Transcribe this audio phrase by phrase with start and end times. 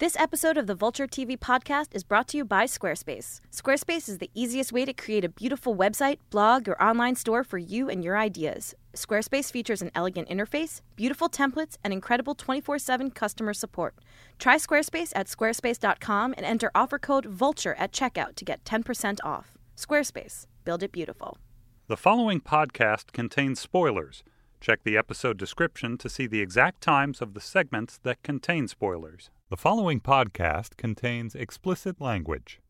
[0.00, 3.40] This episode of the Vulture TV podcast is brought to you by Squarespace.
[3.52, 7.58] Squarespace is the easiest way to create a beautiful website, blog, or online store for
[7.58, 8.74] you and your ideas.
[8.94, 13.94] Squarespace features an elegant interface, beautiful templates, and incredible 24 7 customer support.
[14.40, 19.52] Try Squarespace at squarespace.com and enter offer code VULTURE at checkout to get 10% off.
[19.76, 21.38] Squarespace, build it beautiful.
[21.86, 24.24] The following podcast contains spoilers.
[24.60, 29.30] Check the episode description to see the exact times of the segments that contain spoilers.
[29.50, 32.62] The following podcast contains explicit language.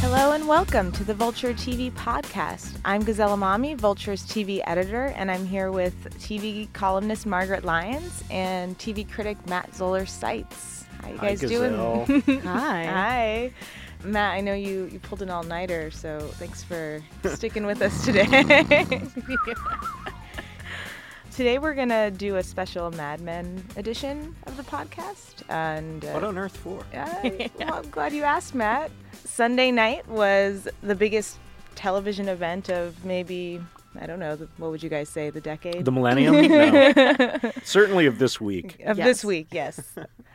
[0.00, 2.78] Hello and welcome to the Vulture TV podcast.
[2.84, 8.78] I'm Gazelle Emami, Vulture's TV editor, and I'm here with TV columnist Margaret Lyons and
[8.78, 10.84] TV critic Matt Zoller Seitz.
[11.02, 12.06] How you guys Gazelle.
[12.06, 12.20] doing?
[12.42, 12.84] Hi.
[12.84, 13.52] Hi.
[14.04, 18.04] Matt, I know you, you pulled an all nighter, so thanks for sticking with us
[18.04, 18.26] today.
[21.34, 25.42] today we're going to do a special Mad Men edition of the podcast.
[25.48, 26.80] And uh, What on earth for?
[26.94, 27.06] uh,
[27.58, 28.90] well, I'm glad you asked, Matt.
[29.24, 31.38] Sunday night was the biggest
[31.74, 33.60] television event of maybe,
[33.98, 35.84] I don't know, the, what would you guys say, the decade?
[35.84, 36.34] The Millennium?
[36.48, 37.52] no.
[37.64, 38.80] Certainly of this week.
[38.84, 39.06] of Yes.
[39.06, 39.80] this week, yes.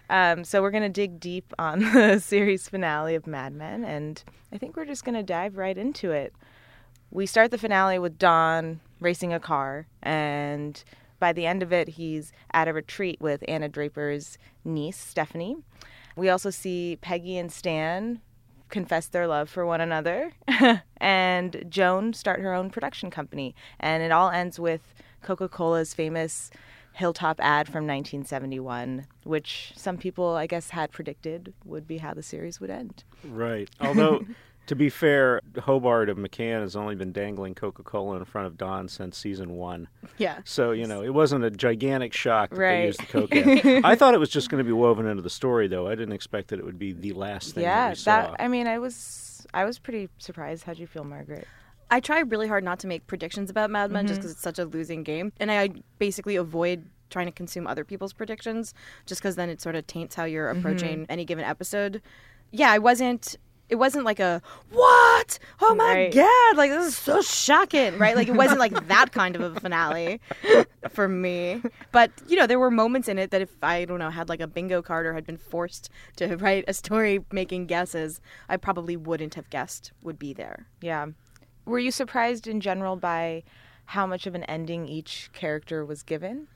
[0.10, 4.24] um, so we're going to dig deep on the series finale of Mad Men, and
[4.52, 6.34] I think we're just going to dive right into it.
[7.18, 10.84] We start the finale with Don racing a car, and
[11.18, 15.58] by the end of it, he's at a retreat with Anna Draper's niece, Stephanie.
[16.16, 18.22] We also see Peggy and Stan
[18.70, 20.34] confess their love for one another,
[20.98, 23.56] and Joan start her own production company.
[23.80, 24.94] And it all ends with
[25.24, 26.52] Coca Cola's famous
[26.98, 32.22] Hilltop ad from 1971, which some people, I guess, had predicted would be how the
[32.22, 33.04] series would end.
[33.24, 33.70] Right.
[33.80, 34.26] Although,
[34.68, 38.58] to be fair, Hobart of McCann has only been dangling Coca Cola in front of
[38.58, 39.88] Don since season one.
[40.18, 40.40] Yeah.
[40.46, 43.30] So, you know, it wasn't a gigantic shock that they used the Coke.
[43.86, 45.88] I thought it was just going to be woven into the story, though.
[45.88, 48.22] I didn't expect that it would be the last thing that Yeah, we saw.
[48.32, 50.64] that I mean, I was I was pretty surprised.
[50.66, 51.48] How'd you feel, Margaret?
[51.90, 54.08] I try really hard not to make predictions about Mad Men Mm-hmm.
[54.10, 55.32] just because it's such a losing game.
[55.40, 58.74] And I basically avoid trying to consume other people's predictions
[59.06, 60.60] just because then it sort of taints how you're Mm-hmm.
[60.60, 62.02] approaching any given episode.
[62.52, 63.38] Yeah, I wasn't.
[63.70, 64.42] It wasn't like a
[64.72, 65.40] what?
[65.62, 66.14] Oh my Right.
[66.14, 66.58] god!
[66.58, 68.16] Like this is so shocking, right?
[68.16, 70.22] Like it wasn't like that kind of a finale
[70.90, 71.62] for me.
[71.92, 74.40] But you know, there were moments in it that if I don't know had like
[74.40, 78.96] a bingo card or had been forced to write a story making guesses, I probably
[78.96, 80.68] wouldn't have guessed would be there.
[80.82, 81.08] Yeah.
[81.66, 83.44] Were you surprised in general by
[83.92, 86.48] how much of an ending each character was given?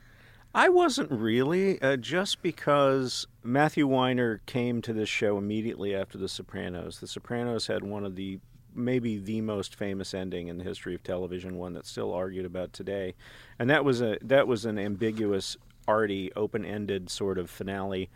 [0.54, 6.28] I wasn't really, uh, just because Matthew Weiner came to this show immediately after The
[6.28, 7.00] Sopranos.
[7.00, 8.40] The Sopranos had one of the
[8.74, 12.74] maybe the most famous ending in the history of television, one that's still argued about
[12.74, 13.16] today,
[13.60, 15.58] and that was a that was an ambiguous,
[15.88, 18.10] arty, open-ended sort of finale.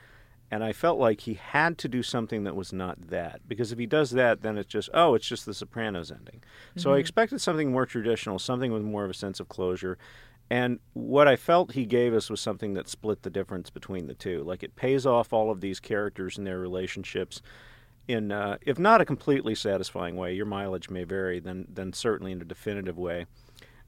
[0.51, 3.41] And I felt like he had to do something that was not that.
[3.47, 6.43] Because if he does that, then it's just, oh, it's just the Sopranos ending.
[6.77, 9.97] So I expected something more traditional, something with more of a sense of closure.
[10.49, 14.13] And what I felt he gave us was something that split the difference between the
[14.13, 14.43] two.
[14.43, 17.41] Like it pays off all of these characters and their relationships
[18.07, 22.31] in, uh, if not a completely satisfying way, your mileage may vary, then, then certainly
[22.31, 23.25] in a definitive way.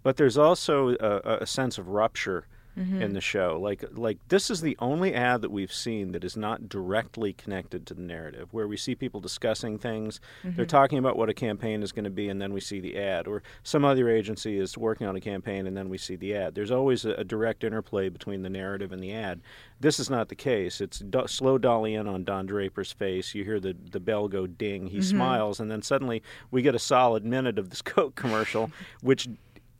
[0.02, 2.48] But there's also a, a sense of rupture
[2.78, 3.14] in mm-hmm.
[3.14, 3.58] the show.
[3.60, 7.88] Like like this is the only ad that we've seen that is not directly connected
[7.88, 10.64] to the narrative, where we see people discussing things, they're mm-hmm.
[10.66, 13.28] talking about what a campaign is going to be, and then we see the ad,
[13.28, 16.54] or some other agency is working on a campaign, and then we see the ad.
[16.54, 19.42] There's always a, a direct interplay between the narrative and the ad.
[19.80, 20.80] This is not the case.
[20.80, 23.34] It's do- slow dolly in on Don Draper's face.
[23.34, 24.88] You hear the the bell go ding.
[24.88, 25.04] He mm-hmm.
[25.04, 26.22] smiles, and then suddenly
[26.52, 28.70] we get a solid minute of this Coke commercial,
[29.02, 29.28] which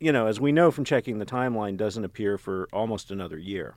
[0.00, 3.74] you know, as we know from checking the timeline, doesn't appear for almost another year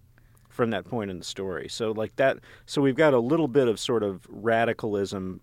[0.50, 1.68] from that point in the story.
[1.70, 5.40] So, like that, so we've got a little bit of sort of radicalism,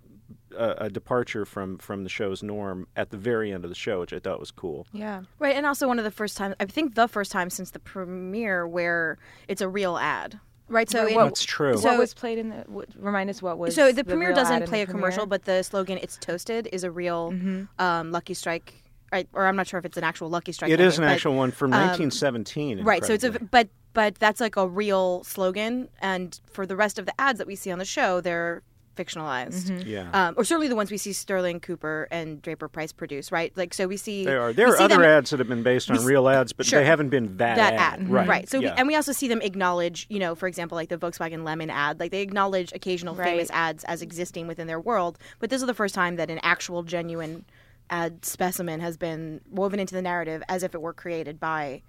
[0.57, 4.01] uh, a departure from from the show's norm at the very end of the show,
[4.01, 4.87] which I thought was cool.
[4.93, 5.23] Yeah.
[5.39, 7.79] Right, and also one of the first times, I think the first time since the
[7.79, 9.19] premiere where
[9.49, 10.39] it's a real ad.
[10.71, 11.79] Right, so Right, in- what- true.
[11.79, 12.57] So- what was played in the?
[12.67, 13.75] What, remind us what was.
[13.75, 16.91] so the, premiere doesn't play the a commercial, but the slogan "It's toasted" is a
[16.91, 17.35] real
[17.79, 19.29] um, Lucky Strike, right?
[19.33, 20.71] Or I'm not sure if it's an actual Lucky Strike.
[20.71, 22.85] it is an but- actual one from 1917.
[22.85, 26.99] Right, so it's a but but that's like a real slogan, and for the rest
[26.99, 28.63] of the ads that we see on the show, they're
[28.97, 29.85] fictionalized.
[29.87, 30.11] yeah.
[30.13, 33.53] Um, or certainly the ones we see Sterling Cooper and Draper Pryce produce, right?
[33.57, 34.53] Like, so we see They are.
[34.53, 36.81] There are other them- ads that have been based on real ads, but Sure.
[36.81, 38.49] they haven't been that, that ad, Right.
[38.49, 38.73] So, yeah.
[38.73, 41.71] we, and we also see them acknowledge, you know, for example, like the Volkswagen Lemon
[41.71, 42.01] ad.
[42.01, 43.25] Like they acknowledge occasional Right.
[43.27, 46.41] famous ads as existing within their world, but this is the first time that an
[46.43, 47.45] actual, genuine
[47.91, 51.83] ad specimen has been woven into the narrative as if it were created by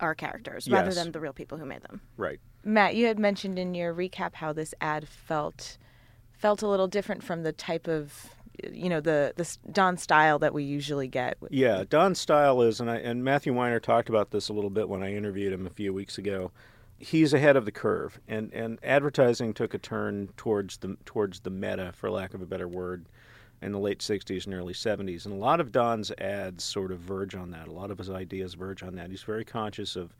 [0.00, 2.00] our characters rather than the real people who made them.
[2.16, 2.40] Right.
[2.64, 5.78] Matt, you had mentioned in your recap how this ad felt
[6.32, 8.34] felt a little different from the type of
[8.70, 11.38] you know the the Don style that we usually get.
[11.50, 14.88] Yeah, Don style is, and I, and Matthew Weiner talked about this a little bit
[14.88, 16.52] when I interviewed him a few weeks ago.
[16.98, 21.50] He's ahead of the curve, and, and advertising took a turn towards the towards the
[21.50, 23.06] meta, for lack of a better word,
[23.62, 25.24] in the late '60s and early '70s.
[25.24, 27.68] And a lot of Don's ads sort of verge on that.
[27.68, 29.10] A lot of his ideas verge on that.
[29.10, 30.14] He's very conscious of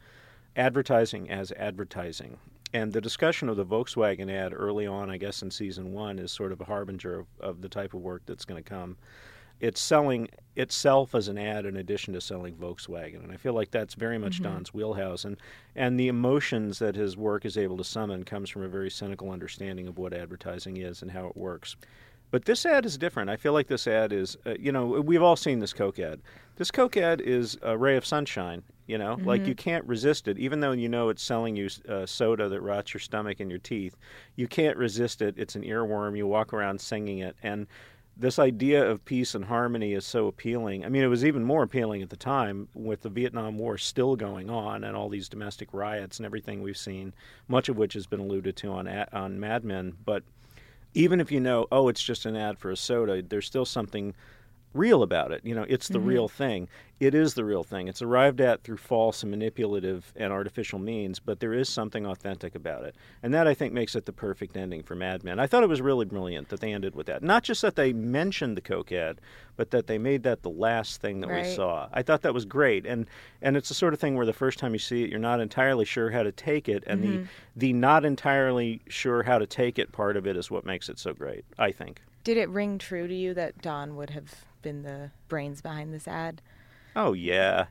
[0.56, 2.38] advertising as advertising.
[2.74, 6.32] And the discussion of the Volkswagen ad early on, I guess in season one, is
[6.32, 8.96] sort of a harbinger of, of the type of work that's going to come
[9.62, 13.70] it's selling itself as an ad in addition to selling Volkswagen, and I feel like
[13.70, 14.52] that's very much mm-hmm.
[14.54, 15.24] Don's wheelhouse.
[15.24, 15.36] And
[15.76, 19.30] and the emotions that his work is able to summon comes from a very cynical
[19.30, 21.76] understanding of what advertising is and how it works.
[22.32, 23.28] But this ad is different.
[23.28, 26.22] I feel like this ad is, uh, you know, we've all seen this Coke ad.
[26.56, 28.62] This Coke ad is a ray of sunshine.
[28.86, 32.04] You know, like you can't resist it, even though you know it's selling you uh,
[32.04, 33.96] soda that rots your stomach and your teeth.
[34.34, 35.34] You can't resist it.
[35.38, 36.16] It's an earworm.
[36.16, 37.68] You walk around singing it, and
[38.16, 40.84] this idea of peace and harmony is so appealing.
[40.84, 44.16] I mean, it was even more appealing at the time with the Vietnam War still
[44.16, 47.14] going on and all these domestic riots and everything we've seen,
[47.48, 49.94] much of which has been alluded to on on Mad Men.
[50.04, 50.24] But
[50.94, 54.14] even if you know, oh, it's just an ad for a soda, there's still something
[54.74, 55.42] real about it.
[55.44, 56.36] You know, it's the real mm-hmm.
[56.36, 56.68] thing.
[57.00, 57.88] It is the real thing.
[57.88, 62.54] It's arrived at through false and manipulative and artificial means, but there is something authentic
[62.54, 62.94] about it.
[63.24, 65.40] And that I think makes it the perfect ending for Mad Men.
[65.40, 67.22] I thought it was really brilliant that they ended with that.
[67.22, 69.20] Not just that they mentioned the Coke ad,
[69.56, 71.88] but that they made that the last thing that we saw.
[71.92, 72.86] I thought that was great.
[72.86, 73.06] And
[73.40, 75.40] and it's the sort of thing where the first time you see it, you're not
[75.40, 77.24] entirely sure how to take it, and the mm-hmm.
[77.56, 80.98] the not entirely sure how to take it part of it is what makes it
[80.98, 81.44] so great.
[81.58, 82.00] I think.
[82.24, 86.06] Did it ring true to you that Don would have been the brains behind this
[86.08, 86.40] ad?
[86.96, 87.66] Oh yeah.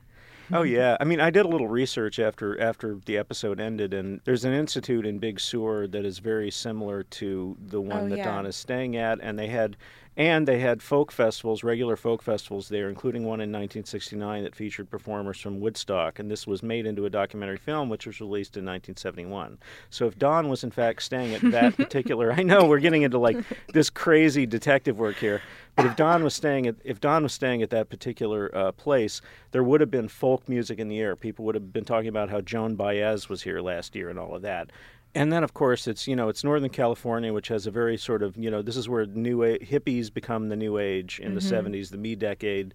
[0.52, 0.96] Oh yeah.
[1.00, 4.52] I mean, I did a little research after after the episode ended, and there's an
[4.52, 8.24] institute in Big Sur that is very similar to the one Oh, that yeah.
[8.24, 9.76] Don is staying at, and they had
[10.16, 14.90] and they had folk festivals, regular folk festivals there, including one in 1969 that featured
[14.90, 18.64] performers from Woodstock, and this was made into a documentary film, which was released in
[18.64, 19.58] 1971.
[19.88, 23.18] So if Don was in fact staying at that particular, I know we're getting into
[23.18, 23.38] like
[23.72, 25.40] this crazy detective work here.
[25.74, 29.22] But if Don was staying at if Don was staying at that particular uh, place,
[29.52, 31.16] there would have been folk music in the air.
[31.16, 34.34] People would have been talking about how Joan Baez was here last year and all
[34.34, 34.70] of that.
[35.14, 38.22] And then, of course, it's you know it's Northern California, which has a very sort
[38.22, 41.40] of you know this is where new a- hippies become the new age in the
[41.40, 42.72] '70s, the me decade.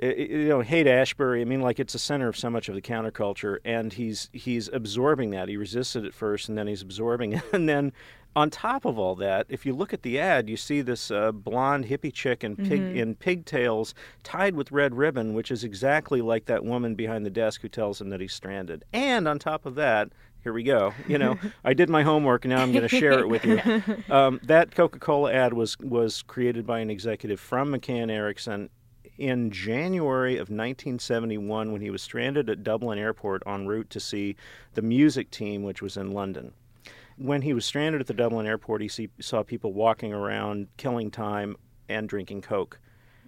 [0.00, 1.40] I- I- you know, Haight Ashbury.
[1.40, 4.68] I mean, like it's the center of so much of the counterculture, and he's he's
[4.72, 5.48] absorbing that.
[5.48, 7.92] He resisted it first, and then he's absorbing it, and then
[8.36, 11.32] on top of all that, if you look at the ad, you see this uh,
[11.32, 16.44] blonde hippie chick in pig in pigtails, tied with red ribbon, which is exactly like
[16.44, 18.84] that woman behind the desk who tells him that he's stranded.
[18.92, 20.10] And on top of that,
[20.42, 20.94] here we go.
[21.06, 23.60] You know, I did my homework, and now I'm going to share it with you.
[24.10, 28.70] Um, that Coca-Cola ad was was created by an executive from McCann Erickson
[29.18, 34.36] in January of 1971 when he was stranded at Dublin Airport en route to see
[34.74, 36.52] the music team, which was in London.
[37.16, 41.10] When he was stranded at the Dublin airport, he see, saw people walking around, killing
[41.10, 41.56] time,
[41.88, 42.78] and drinking Coke.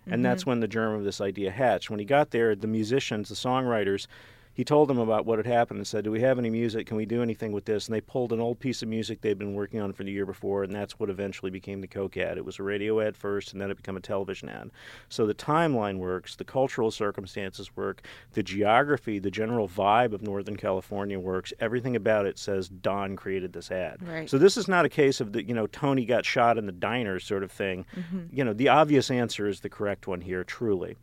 [0.06, 1.90] And that's when the germ of this idea hatched.
[1.90, 4.06] When he got there, the musicians, the songwriters,
[4.52, 6.86] he told them about what had happened and said, Do we have any music?
[6.86, 7.86] Can we do anything with this?
[7.86, 10.26] And they pulled an old piece of music they'd been working on for the year
[10.26, 12.36] before, and that's what eventually became the Coke ad.
[12.36, 14.70] It was a radio ad first, and then it became a television ad.
[15.08, 18.02] So the timeline works, the cultural circumstances work,
[18.32, 21.52] the geography, the general vibe of Northern California works.
[21.60, 24.06] Everything about it says Don created this ad.
[24.06, 24.28] Right.
[24.28, 26.72] So this is not a case of the, you know, Tony got shot in the
[26.72, 27.86] diner sort of thing.
[27.96, 28.36] Mm-hmm.
[28.36, 30.96] You know, the obvious answer is the correct one here, truly.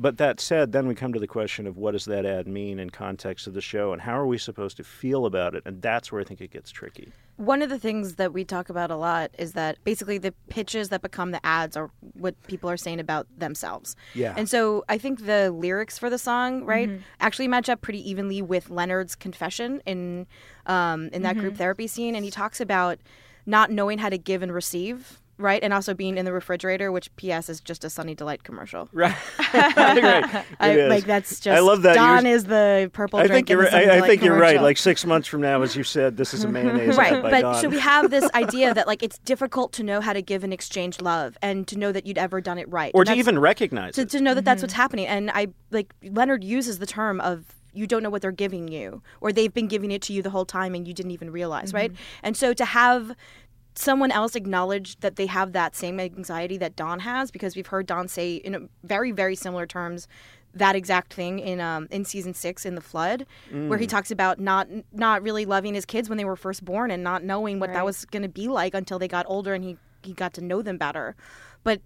[0.00, 2.78] But that said, then we come to the question of what does that ad mean
[2.78, 5.62] in context of the show and how are we supposed to feel about it?
[5.66, 7.12] And that's where I think it gets tricky.
[7.36, 10.88] One of the things that we talk about a lot is that basically the pitches
[10.88, 13.94] that become the ads are what people are saying about themselves.
[14.14, 14.32] Yeah.
[14.38, 16.90] And so I think the lyrics for the song, right,
[17.20, 20.26] actually match up pretty evenly with Leonard's confession in
[20.64, 22.98] um, in that group therapy scene, and he talks about
[23.46, 25.19] not knowing how to give and receive.
[25.40, 27.48] Right, and also being in the refrigerator, which P.S.
[27.48, 28.88] is just a Sunny Delight commercial.
[29.00, 29.16] Right.
[29.54, 30.44] right.
[30.60, 30.90] I, It is.
[30.90, 31.56] like that's just.
[31.56, 31.94] I love that.
[31.94, 33.48] Don You're- is the purple I drink.
[33.48, 33.86] think you're in the right.
[33.86, 34.60] Sunny I, I think you're right.
[34.60, 37.30] Like six months from now, as you said, this is a mayonnaise right ad by
[37.30, 37.54] but Don.
[37.62, 40.52] so we have this idea that like it's difficult to know how to give and
[40.52, 43.94] exchange love and to know that you'd ever done it right or to even recognize
[43.94, 44.10] to, it.
[44.10, 44.64] to know that that's mm-hmm.
[44.64, 48.32] what's happening and i like leonard uses the term of you don't know what they're
[48.32, 51.12] giving you or they've been giving it to you the whole time and you didn't
[51.12, 51.76] even realize mm-hmm.
[51.76, 51.92] right
[52.22, 53.14] and so to have
[53.80, 57.86] someone else acknowledge that they have that same anxiety that Don has because we've heard
[57.86, 60.06] Don say in a very very similar terms
[60.52, 63.24] that exact thing in um in season six in the flood,
[63.68, 66.90] where he talks about not not really loving his kids when they were first born
[66.90, 69.62] and not knowing what that was going to be like until they got older and
[69.64, 71.14] he he got to know them better.
[71.62, 71.80] But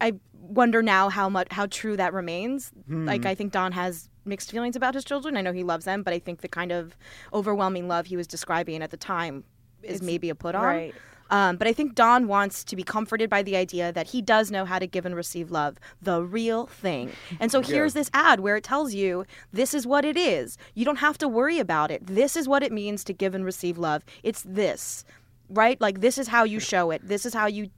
[0.00, 2.72] I wonder now how much how true that remains.
[2.88, 5.36] Like I think Don has mixed feelings about his children.
[5.38, 6.94] I know he loves them, but I think the kind of
[7.32, 9.44] overwhelming love he was describing at the time
[9.82, 10.62] is It's- maybe a put on.
[10.64, 10.94] right.
[11.30, 14.50] Um, but I think Don wants to be comforted by the idea that he does
[14.50, 17.12] know how to give and receive love, the real thing.
[17.38, 20.58] And so here's this ad where it tells you this is what it is.
[20.74, 22.06] You don't have to worry about it.
[22.06, 24.04] This is what it means to give and receive love.
[24.22, 25.04] It's this,
[25.48, 25.80] right?
[25.80, 27.06] Like this is how you show it.
[27.06, 27.70] This is how you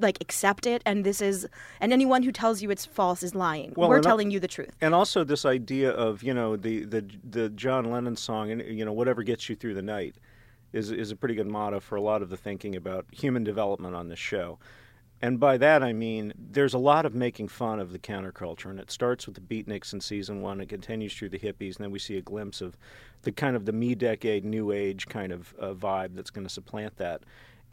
[0.00, 1.48] like accept it and this is
[1.80, 4.76] and anyone who tells you it's false is lying Well, we're telling you the truth
[4.82, 8.84] And also this idea of you know the the the John Lennon song and you
[8.84, 10.16] know whatever gets you through the night
[10.72, 13.94] is is a pretty good motto for a lot of the thinking about human development
[13.94, 14.58] on this show.
[15.20, 18.80] And by that I mean there's a lot of making fun of the counterculture, and
[18.80, 20.60] it starts with the beatniks in season one.
[20.60, 22.76] It continues through the hippies, and then we see a glimpse of
[23.22, 26.52] the kind of the me decade, new age kind of uh, vibe that's going to
[26.52, 27.22] supplant that.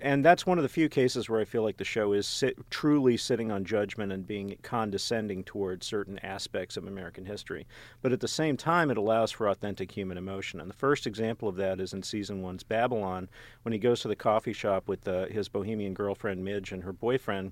[0.01, 2.57] And that's one of the few cases where I feel like the show is sit,
[2.69, 7.67] truly sitting on judgment and being condescending towards certain aspects of American history.
[8.01, 10.59] But at the same time, it allows for authentic human emotion.
[10.59, 13.29] And the first example of that is in season one's Babylon,
[13.63, 16.93] when he goes to the coffee shop with uh, his bohemian girlfriend Midge and her
[16.93, 17.51] boyfriend.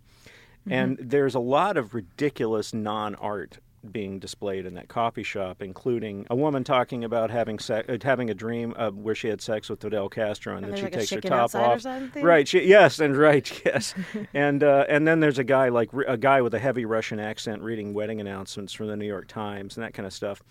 [0.70, 3.60] And there's a lot of ridiculous non art
[3.91, 8.29] being displayed in that coffee shop, including a woman talking about having se- uh, having
[8.29, 11.12] a dream where she had sex with Fidel Castro and, And then she like takes
[11.12, 11.86] her top off.
[12.15, 12.48] Right.
[12.48, 13.48] She, yes, and right.
[13.65, 13.94] Yes,
[14.34, 17.62] and uh, and then there's a guy like a guy with a heavy Russian accent
[17.62, 20.41] reading wedding announcements from the New York Times and that kind of stuff.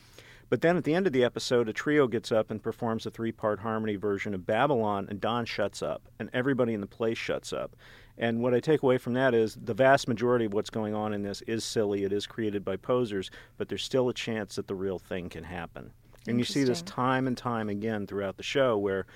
[0.49, 3.11] But then at the end of the episode, a trio gets up and performs a
[3.11, 7.19] three part harmony version of Babylon, and Don shuts up, and everybody in the place
[7.19, 7.75] shuts up.
[8.19, 11.13] And what I take away from that is the vast majority of what's going on
[11.13, 12.05] in this is silly.
[12.05, 15.45] It is created by posers, but there's still a chance that the real thing can
[15.45, 15.91] happen.
[16.27, 19.07] And you see this time and time again throughout the show where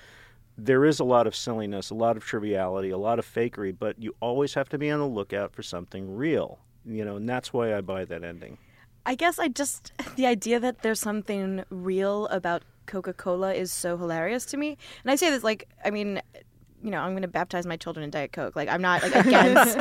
[0.57, 4.01] there is a lot of silliness, a lot of triviality, a lot of fakery, but
[4.01, 6.59] you always have to be on the lookout for something real.
[6.85, 8.57] You know, and that's why I buy that ending.
[9.05, 14.45] I guess I just the idea that there's something real about Coca-Cola is so hilarious
[14.47, 14.77] to me.
[15.03, 16.21] And I say this like I mean,
[16.83, 18.55] you know, I'm going to baptize my children in Diet Coke.
[18.55, 19.77] Like I'm not like against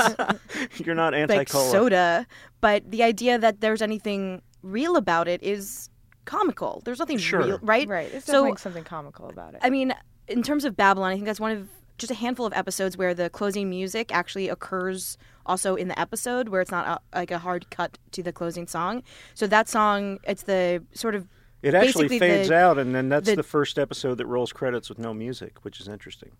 [0.84, 1.70] You're not anti-cola.
[1.70, 2.26] soda,
[2.60, 5.88] but the idea that there's anything real about it is
[6.24, 6.82] comical.
[6.84, 7.40] There's nothing Sure.
[7.42, 7.88] real, right?
[7.88, 8.12] Right.
[8.12, 9.60] It's So definitely something comical about it.
[9.62, 9.94] I mean,
[10.28, 13.12] in terms of Babylon, I think that's one of just a handful of episodes where
[13.14, 17.38] the closing music actually occurs also in the episode, where it's not a, like a
[17.38, 19.02] hard cut to the closing song.
[19.34, 21.26] So that song, it's the sort of
[21.62, 24.88] It actually fades the- out, and then that's the- the first episode that rolls credits
[24.88, 26.30] with no music, which is interesting.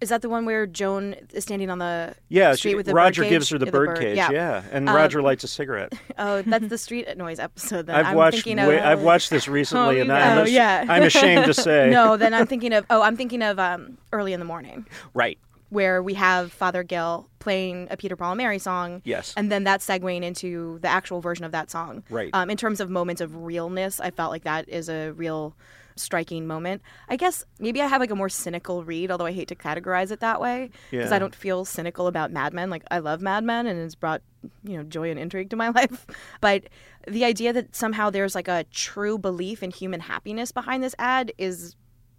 [0.00, 2.92] Is that the one where Joan is standing on the Yeah, street she, with the
[2.92, 4.02] Roger gives her the Yeah, bird.
[4.02, 4.30] Yeah.
[4.30, 5.94] Yeah, and Um, Roger lights a cigarette.
[6.18, 7.86] Oh, that's the street noise episode.
[7.86, 8.44] Then I've I'm watched.
[8.44, 8.84] thinking way- of.
[8.84, 10.12] I've watched this recently, you and.
[10.12, 10.84] I'm, Oh, ash- yeah.
[10.88, 11.88] I'm ashamed to say.
[11.92, 12.84] no, then I'm thinking of.
[12.90, 14.86] Oh, I'm thinking of um, early in the morning.
[15.14, 15.38] Right.
[15.70, 19.02] where we have Father Gill playing a Peter Paul and Mary song.
[19.04, 19.34] Yes.
[19.36, 22.02] And then that's segueing into the actual version of that song.
[22.08, 22.30] Right.
[22.32, 25.54] Um, in terms of moments of realness, I felt like that is a real
[25.96, 26.82] striking moment.
[27.08, 30.10] I guess maybe I have like a more cynical read, although I hate to categorize
[30.10, 31.16] it that way because Yeah.
[31.16, 32.70] I don't feel cynical about Mad Men.
[32.70, 34.22] Like I love Mad Men and it's brought
[34.62, 36.06] you know joy and intrigue to my life,
[36.40, 36.64] but
[37.08, 41.32] the idea that somehow there's like a true belief in human happiness behind this ad
[41.38, 41.74] is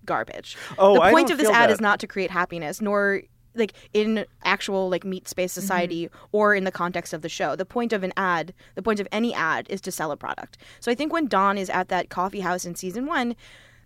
[0.05, 0.57] garbage.
[0.77, 1.74] Oh, the point of this ad that.
[1.74, 3.22] is not to create happiness, nor
[3.55, 5.62] like in actual like meat space Mm-hmm.
[5.62, 7.55] society or in the context of the show.
[7.55, 10.57] The point of an ad, the point of any ad is to sell a product.
[10.79, 13.36] So I think when Don is at that coffee house in season one,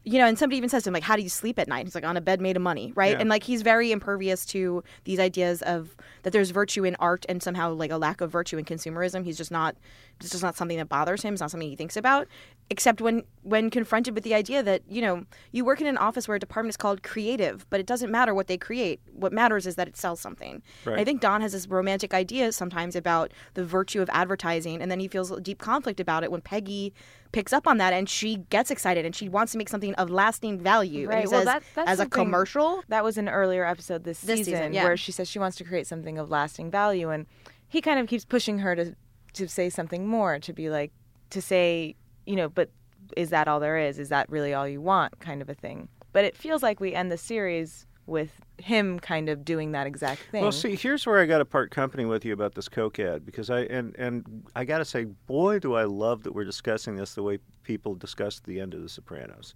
[0.04, 1.86] you know, and somebody even says to him, like, how do you sleep at night?
[1.86, 3.12] He's like, on a bed made of money, right?
[3.12, 3.20] Yeah.
[3.20, 7.42] And like he's very impervious to these ideas of that there's virtue in art and
[7.42, 9.24] somehow like a lack of virtue in consumerism.
[9.24, 9.76] He's just not
[10.20, 12.28] it's just not something that bothers him, it's not something he thinks about.
[12.72, 16.26] Except when when confronted with the idea that, you know, you work in an office
[16.28, 19.02] where a department is called creative, but it doesn't matter what they create.
[19.12, 20.62] What matters is that it sells something.
[20.86, 20.98] Right.
[21.00, 25.02] I think Don has this romantic idea sometimes about the virtue of advertising, and then
[25.02, 26.94] he feels a deep conflict about it when Peggy
[27.34, 30.10] picks up on that and she gets excited and she wants to make something of
[30.10, 31.02] lasting value.
[31.02, 34.06] And Right, he well, says, that- that's as a commercial, That was an earlier episode
[34.06, 34.86] this, This season, season, yeah.
[34.86, 37.26] where she says she wants to create something of lasting value, and
[37.68, 38.96] he kind of keeps pushing her to
[39.34, 40.92] to say something more, to be like
[41.32, 42.70] to say, you know, but
[43.18, 44.00] is that all there is?
[44.00, 45.20] Is that really all you want?
[45.20, 45.88] Kind of a thing.
[46.14, 50.22] But it feels like we end the series with him kind of doing that exact
[50.32, 50.42] thing.
[50.42, 53.26] Well, see, here's where I got to part company with you about this Coke ad
[53.26, 56.96] because I and and I got to say, boy, do I love that we're discussing
[56.96, 59.56] this the way people discussed the end of The Sopranos.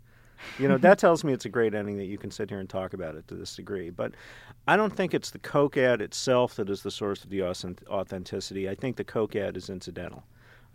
[0.59, 2.69] You know, that tells me it's a great ending that you can sit here and
[2.69, 3.89] talk about it to this degree.
[3.89, 4.13] But
[4.67, 8.69] I don't think it's the Coke ad itself that is the source of the authenticity.
[8.69, 10.23] I think the Coke ad is incidental.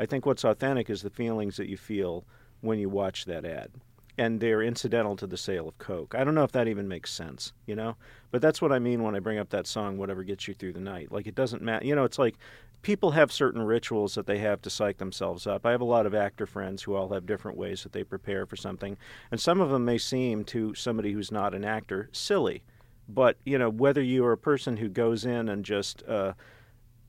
[0.00, 2.24] I think what's authentic is the feelings that you feel
[2.62, 3.70] when you watch that ad.
[4.16, 6.14] And they're incidental to the sale of Coke.
[6.14, 7.96] I don't know if that even makes sense, you know?
[8.30, 10.72] But that's what I mean when I bring up that song, Whatever Gets You Through
[10.72, 11.12] the Night.
[11.12, 11.84] Like, it doesn't matter.
[11.84, 12.36] You know, it's like
[12.80, 15.66] people have certain rituals that they have to psych themselves up.
[15.66, 18.46] I have a lot of actor friends who all have different ways that they prepare
[18.46, 18.96] for something.
[19.30, 22.62] And some of them may seem to somebody who's not an actor silly.
[23.06, 26.32] But, you know, whether you are a person who goes in and just, uh,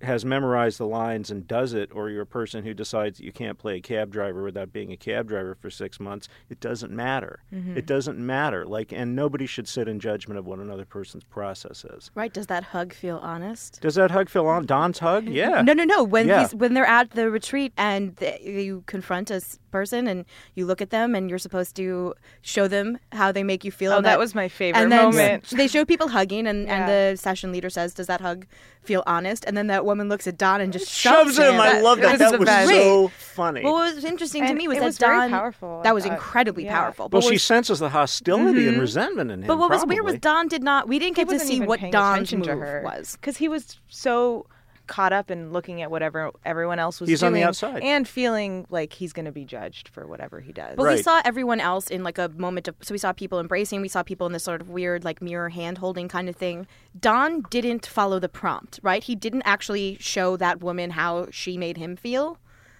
[0.03, 3.31] has memorized the lines and does it, or you're a person who decides that you
[3.31, 6.91] can't play a cab driver without being a cab driver for six months, it doesn't
[6.91, 7.39] matter.
[7.53, 7.77] Mm-hmm.
[7.77, 8.65] It doesn't matter.
[8.65, 12.11] Like, and nobody should sit in judgment of what another person's process is.
[12.15, 12.33] Right?
[12.33, 13.79] Does that hug feel honest?
[13.81, 15.25] Does that hug feel on Don's hug?
[15.41, 15.61] Yeah.
[15.61, 16.03] No, no, no.
[16.03, 16.41] When Yeah.
[16.41, 19.41] he's when they're at the retreat and the, you confront a
[19.71, 23.63] person and you look at them and you're supposed to show them how they make
[23.63, 23.93] you feel.
[23.93, 25.49] Oh, and that was my favorite and then moment.
[25.51, 26.75] they show people hugging and, Yeah.
[26.75, 28.45] and the session leader says, "Does that hug
[28.83, 31.59] feel honest?" And then that woman looks at Don and just Shoves him.
[31.59, 32.11] I That- love it that.
[32.13, 32.69] was That was best.
[32.69, 33.63] so funny.
[33.63, 35.29] Well, what was interesting to me was it that was very Don.
[35.29, 36.79] Powerful, that was incredibly Yeah.
[36.79, 37.03] powerful.
[37.11, 38.79] well, But she was- senses the hostility and mm-hmm.
[38.81, 39.47] resentment in him.
[39.47, 40.87] But what was weird was Don did not.
[40.87, 43.17] We didn't get to see what paying Don's move to her was.
[43.19, 44.45] because he was so
[44.91, 47.81] caught up in looking at whatever everyone else was He's doing on the outside.
[47.81, 50.75] and feeling like he's going to be judged for whatever he does.
[50.75, 52.75] But we saw everyone else in like a moment of.
[52.81, 53.79] So we saw people embracing.
[53.79, 56.67] We saw people in this sort of weird like mirror hand holding kind of thing.
[56.99, 59.01] Don didn't follow the prompt, right?
[59.01, 62.37] He didn't actually show that woman how she made him feel,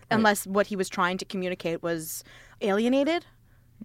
[0.10, 2.26] unless what he was trying to communicate was
[2.60, 3.26] alienated.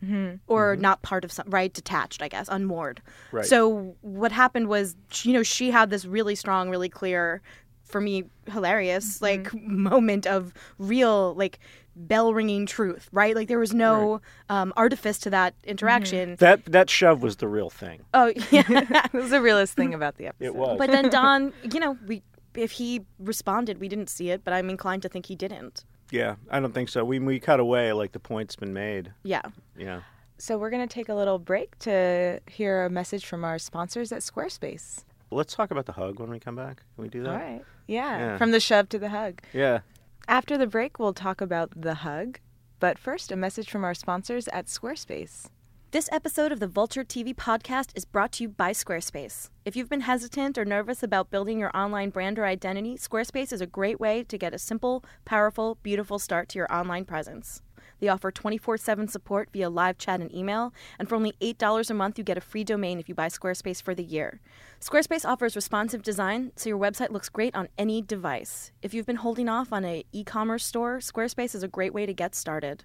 [0.05, 0.37] Mm-hmm.
[0.47, 0.83] Or mm-hmm.
[0.83, 3.01] not part of some right, detached, I guess, unmoored.
[3.33, 3.47] Right.
[3.47, 7.41] So what happened was, you know, she had this really strong, really clear,
[7.87, 11.59] for me, hilarious, like moment of real, like
[11.95, 13.35] bell ringing truth, right?
[13.35, 16.37] Like there was no um, artifice to that interaction.
[16.37, 18.03] that that shove was the real thing.
[18.13, 18.65] Oh yeah,
[19.05, 20.45] it was the realest thing about the episode.
[20.47, 20.79] It was.
[20.79, 22.23] but then Don, you know, we
[22.55, 25.85] if he responded, we didn't see it, but I'm inclined to think he didn't.
[26.11, 27.05] yeah, I don't think so.
[27.05, 29.13] We we cut away like the point's been made.
[29.23, 29.43] Yeah.
[29.77, 30.01] Yeah.
[30.39, 34.13] So we're going to take a little break to hear a message from our sponsors
[34.13, 35.05] at Squarespace.
[35.31, 36.83] Let's talk about the hug when we come back.
[36.95, 37.31] Can we do that?
[37.31, 37.63] All right.
[37.87, 38.37] Yeah, Yeah.
[38.39, 39.43] from the shove to the hug.
[39.53, 39.81] Yeah.
[40.29, 42.39] After the break, we'll talk about the hug.
[42.79, 45.49] But first, a message from our sponsors at Squarespace.
[45.93, 49.49] This episode of the Vulture TV podcast is brought to you by Squarespace.
[49.65, 53.61] If you've been hesitant or nervous about building your online brand or identity, Squarespace is
[53.61, 57.63] a great way to get a simple, powerful, beautiful start to your online presence.
[58.01, 61.95] They offer 24 7 support via live chat and email, and for only $8 a
[61.95, 64.41] month, you get a free domain if you buy Squarespace for the year.
[64.81, 68.73] Squarespace offers responsive design, so your website looks great on any device.
[68.83, 72.07] If you've been holding off on an e commerce store, Squarespace is a great way
[72.07, 72.85] to get started.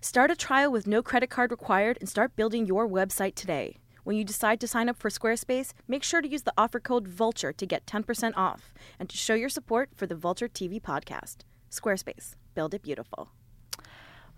[0.00, 3.78] Start a trial with no credit card required and start building your website today.
[4.04, 7.06] When you decide to sign up for Squarespace, make sure to use the offer code
[7.06, 11.38] VULTURE to get 10% off and to show your support for the Vulture TV podcast.
[11.70, 13.30] Squarespace, build it beautiful.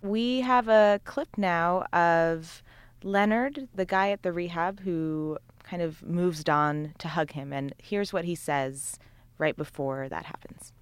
[0.04, 2.62] We have a clip now of
[3.02, 7.54] Leonard, the guy at the rehab who kind of moves Don to hug him.
[7.54, 8.98] And here's what he says
[9.38, 10.74] right before that happens.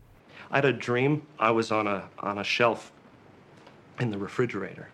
[0.50, 1.24] I had a dream.
[1.38, 2.90] I was on a on a shelf
[4.00, 4.88] in the refrigerator.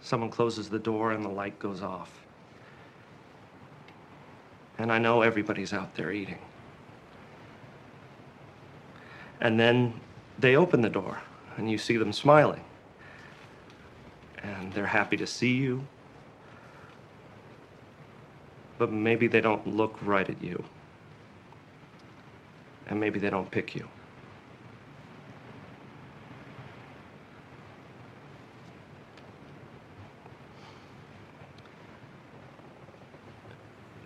[0.00, 2.24] Someone closes the door and the light goes off.
[4.78, 6.38] And I know everybody's out there eating.
[9.42, 10.00] And then
[10.38, 11.18] they open the door
[11.58, 12.64] and you see them smiling.
[14.42, 15.86] And they're happy to see you.
[18.78, 20.64] But maybe they don't look right at you
[22.88, 23.86] and maybe they don't pick you.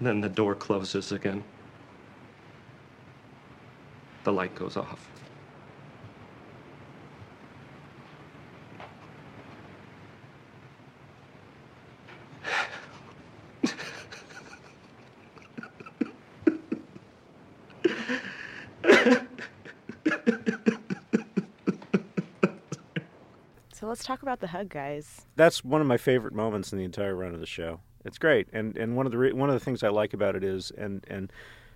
[0.00, 1.44] Then the door closes again.
[4.24, 5.08] The light goes off.
[23.81, 25.26] So let's talk about the hug, guys.
[25.36, 27.80] That's one of my favorite moments in the entire run of the show.
[28.06, 30.34] It's great, and and one of the re- one of the things I like about
[30.34, 31.30] it is, and and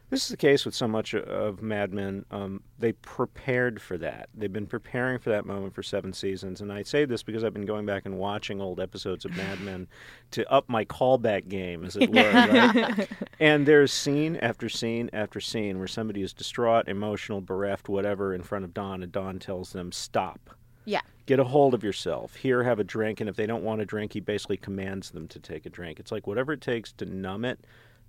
[0.09, 2.25] this is the case with so much of Mad Men.
[2.31, 4.31] Um, they prepared for that.
[4.35, 7.53] They've been preparing for that moment for seven seasons, and I say this because I've
[7.53, 9.87] been going back and watching old episodes of Mad Men
[10.31, 12.33] to up my callback game, as it were.
[12.33, 13.09] right?
[13.39, 18.43] And there's scene after scene after scene where somebody is distraught, emotional, bereft, whatever, in
[18.43, 21.01] front of Don, and Don tells them, "Stop." Yeah.
[21.27, 22.37] get a hold of yourself.
[22.37, 23.21] Here, have a drink.
[23.21, 25.99] And if they don't want a drink, he basically commands them to take a drink.
[26.01, 27.61] It's like whatever it takes to numb it,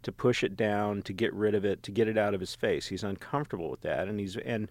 [0.03, 2.53] to push it down, to get rid of it, to get it out of his
[2.55, 2.87] face.
[2.87, 4.69] He's uncomfortable with that, and he's and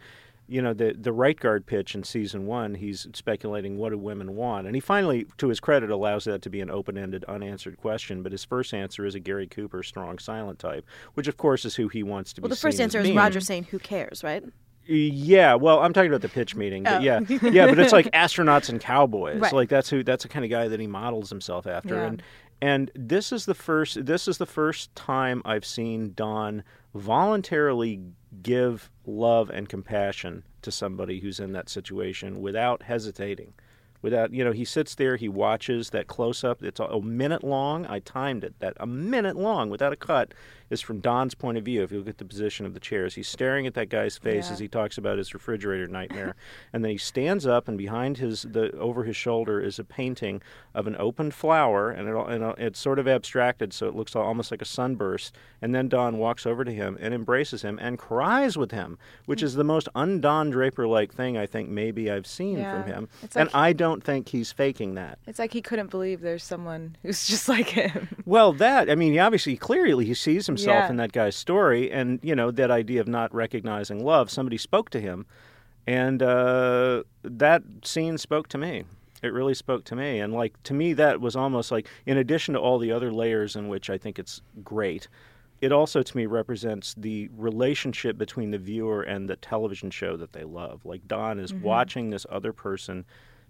[0.48, 4.36] you know the the right guard pitch in season one, he's speculating what do women
[4.36, 8.22] want, and he finally, to his credit, allows that to be an open-ended, unanswered question.
[8.22, 11.74] But his first answer is a Gary Cooper strong silent type, which of course is
[11.74, 12.50] who he wants to Well, be.
[12.50, 13.16] Well, the first answer is being.
[13.16, 14.44] Roger saying, "Who cares?" Right?
[14.88, 16.98] Yeah, well, I'm talking about the pitch meeting, but Oh.
[17.00, 19.40] yeah, yeah, but it's like astronauts and cowboys.
[19.40, 19.52] Right.
[19.52, 21.94] Like that's who that's the kind of guy that he models himself after.
[21.96, 22.04] Yeah.
[22.06, 22.22] And
[22.62, 26.62] and this is the first this is the first time I've seen Don
[26.94, 28.00] voluntarily
[28.42, 33.54] give love and compassion to somebody who's in that situation without hesitating.
[34.02, 36.62] Without, you know, he sits there, he watches that close up.
[36.62, 37.86] It's a, a minute long.
[37.86, 38.54] I timed it.
[38.60, 40.32] That a minute long without a cut
[40.70, 41.82] is from Don's point of view.
[41.82, 44.46] If you look at the position of the chairs, he's staring at that guy's face
[44.48, 44.52] Yeah.
[44.54, 46.34] as he talks about his refrigerator nightmare,
[46.72, 50.42] and then he stands up, and behind his the over his shoulder is a painting
[50.74, 54.14] of an opened flower, and, it, and uh, it's sort of abstracted, so it looks
[54.16, 55.34] almost like a sunburst.
[55.62, 59.42] And then Don walks over to him and embraces him and cries with him, which
[59.42, 62.82] is the most un-Don Draper-like thing I think maybe I've seen Yeah.
[62.82, 65.18] from him, It's and like- I don't think he's faking that.
[65.26, 68.08] It's like he couldn't believe there's someone who's just like him.
[68.26, 70.90] Well, that I mean, he obviously clearly he sees himself Yeah.
[70.90, 74.30] in that guy's story, and you know that idea of not recognizing love.
[74.30, 75.26] Somebody spoke to him,
[75.86, 78.84] and uh, that scene spoke to me.
[79.22, 82.54] It really spoke to me, and like to me, that was almost like in addition
[82.54, 85.08] to all the other layers in which I think it's great.
[85.62, 90.34] It also, to me, represents the relationship between the viewer and the television show that
[90.34, 90.84] they love.
[90.84, 93.06] Like Don is watching this other person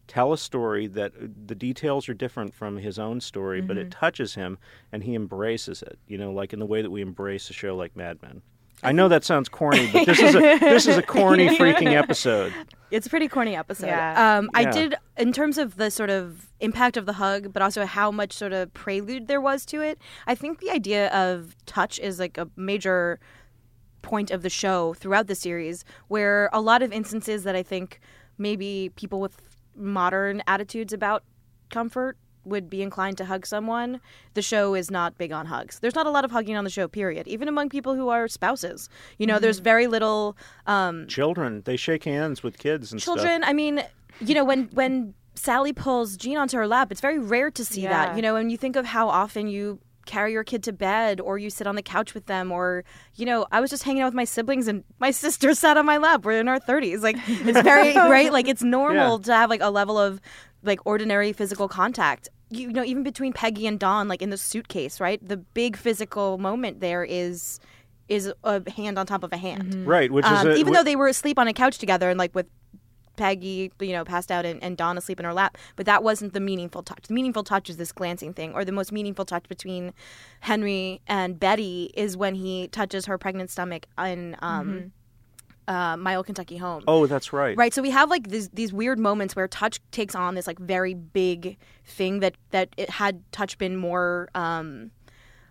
[0.06, 3.90] tell a story that uh, the details are different from his own story, but it
[3.90, 4.58] touches him
[4.92, 5.98] and he embraces it.
[6.06, 8.42] You know, like in the way that we embrace a show like Mad Men.
[8.82, 12.52] I know that sounds corny, but this is a this is a corny freaking episode.
[12.90, 13.86] It's a pretty corny episode.
[13.86, 14.36] Yeah.
[14.38, 14.70] Um, I Yeah.
[14.70, 18.32] did, in terms of the sort of impact of the hug, but also how much
[18.34, 19.98] sort of prelude there was to it.
[20.26, 23.18] I think the idea of touch is like a major
[24.02, 27.98] point of the show throughout the series, where a lot of instances that I think
[28.38, 29.40] maybe people with
[29.76, 31.22] modern attitudes about
[31.70, 34.00] comfort would be inclined to hug someone.
[34.34, 35.80] The show is not big on hugs.
[35.80, 37.26] There's not a lot of hugging on the show, period.
[37.26, 38.88] Even among people who are spouses.
[39.18, 40.36] You know, there's very little
[40.66, 43.82] um, Children, they shake hands with kids and children i mean
[44.20, 47.82] you know when when sally pulls Gene onto her lap it's very rare to see
[47.82, 51.20] that you know and you think of how often you carry your kid to bed
[51.20, 52.84] or you sit on the couch with them or
[53.16, 55.84] you know i was just hanging out with my siblings and my sister sat on
[55.84, 56.24] my lap.
[56.24, 58.32] We're in our 30s like it's very right?
[58.32, 59.24] Like it's normal Yeah.
[59.24, 60.20] to have like a level of
[60.62, 62.28] like ordinary physical contact.
[62.50, 65.20] You know even between peggy and Don like in the suitcase right?
[65.26, 67.60] The big physical moment there is
[68.08, 69.72] is a hand on top of a hand.
[69.72, 69.82] Stuff.
[69.84, 72.32] Right, which um, a, even though they were asleep on a couch together and like
[72.36, 72.46] with
[73.16, 76.32] Peggy, you know, passed out and, and Don asleep in her lap, but that wasn't
[76.32, 77.04] the meaningful touch.
[77.08, 79.92] The meaningful touch is this glancing thing, or the most meaningful touch between
[80.40, 84.92] Henry and Betty is when he touches her pregnant stomach in um,
[85.68, 86.84] uh, My Old Kentucky Home.
[86.86, 87.56] oh, that's right.
[87.56, 90.58] Right, so we have like these these weird moments where touch takes on this like
[90.58, 94.90] very big thing that that it had touch been more um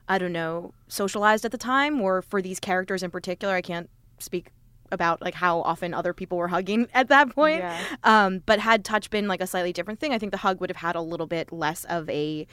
[0.08, 3.56] I don't know socialized at the time or for these characters in particular.
[3.56, 4.52] I can't speak
[4.92, 7.60] about like how often other people were hugging at that point.
[7.60, 7.82] Yeah.
[8.04, 10.70] Um, but had touch been like a slightly different thing, I think the hug would
[10.70, 12.48] have had a little bit less of a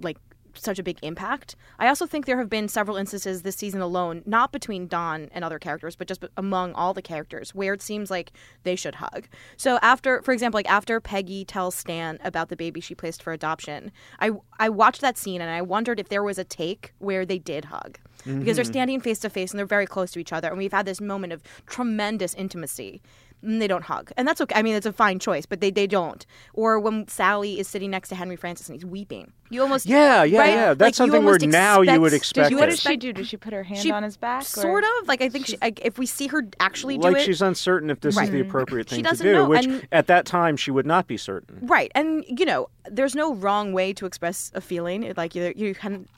[0.00, 0.18] like
[0.56, 1.56] such a big impact.
[1.78, 5.44] I also think there have been several instances this season alone, not between Don and
[5.44, 9.26] other characters, but just among all the characters, where it seems like they should hug.
[9.56, 13.32] So after, for example, like after Peggy tells Stan about the baby she placed for
[13.32, 17.26] adoption, I I watched that scene and I wondered if there was a take where
[17.26, 17.98] they did hug.
[18.24, 18.72] Because they're mm-hmm.
[18.72, 21.00] standing face to face and they're very close to each other, and we've had this
[21.00, 23.02] moment of tremendous intimacy
[23.44, 24.10] Mm, they don't hug.
[24.16, 24.54] And that's okay.
[24.54, 26.24] I mean, it's a fine choice, but they, they don't.
[26.54, 29.32] Or when Sally is sitting next to Henry Francis and he's weeping.
[29.50, 30.48] You almost Yeah, yeah, right?
[30.50, 30.66] yeah.
[30.74, 32.72] That's Like, something where almost now you would expect- expect Did, what it.
[32.72, 33.12] did she do?
[33.12, 34.42] Did she put her hand She on his back?
[34.42, 35.06] or- Sort of.
[35.08, 37.90] Like I think she, like, if we see her actually do like it, she's uncertain
[37.90, 38.24] if this Right.
[38.24, 40.86] is the appropriate thing to doesn't do, know, which and- at that time she would
[40.86, 41.58] not be certain.
[41.62, 41.92] right.
[41.94, 45.02] And you know, there's no wrong way to express a feeling.
[45.02, 46.08] It- Like either you can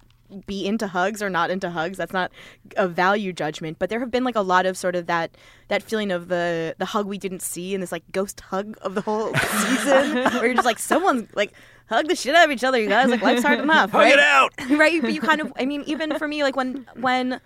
[0.47, 1.99] be into hugs or not into hugs.
[1.99, 2.31] That's not
[2.77, 3.79] a value judgment.
[3.79, 5.37] But there have been like a lot of sort of that
[5.69, 8.95] that feeling of the the hug we didn't see and this like ghost hug of
[8.95, 11.53] the whole season, where you're just like someone's like
[11.89, 12.81] hug the shit out of each other.
[12.81, 13.91] You guys like life's hard enough.
[13.91, 14.13] Hug right?
[14.13, 14.53] it out.
[14.71, 15.01] right?
[15.01, 17.41] But you kind of, I mean, even for me, like when when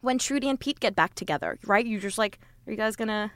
[0.00, 1.86] when Trudy and Pete get back together, right?
[1.86, 3.32] You're just like, are you guys gonna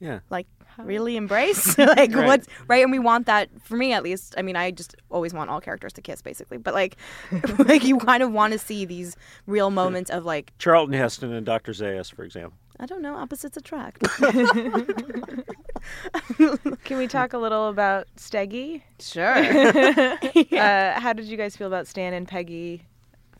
[0.00, 0.20] Yeah.
[0.30, 0.46] like
[0.78, 2.24] really embrace like Right.
[2.26, 2.82] what's right?
[2.84, 4.34] And we want that for me at least.
[4.38, 6.58] I mean, I just always want all characters to kiss, basically.
[6.58, 6.96] But like,
[7.58, 11.44] like you kind of want to see these real moments of like, Charlton Heston and
[11.44, 11.72] Dr.
[11.72, 12.56] Zaius, for example.
[12.80, 14.06] I don't know, opposites attract.
[16.84, 18.82] Can we talk a little about Steggy?
[19.00, 19.34] sure.
[20.58, 22.84] Uh, how did you guys feel about Stan and Peggy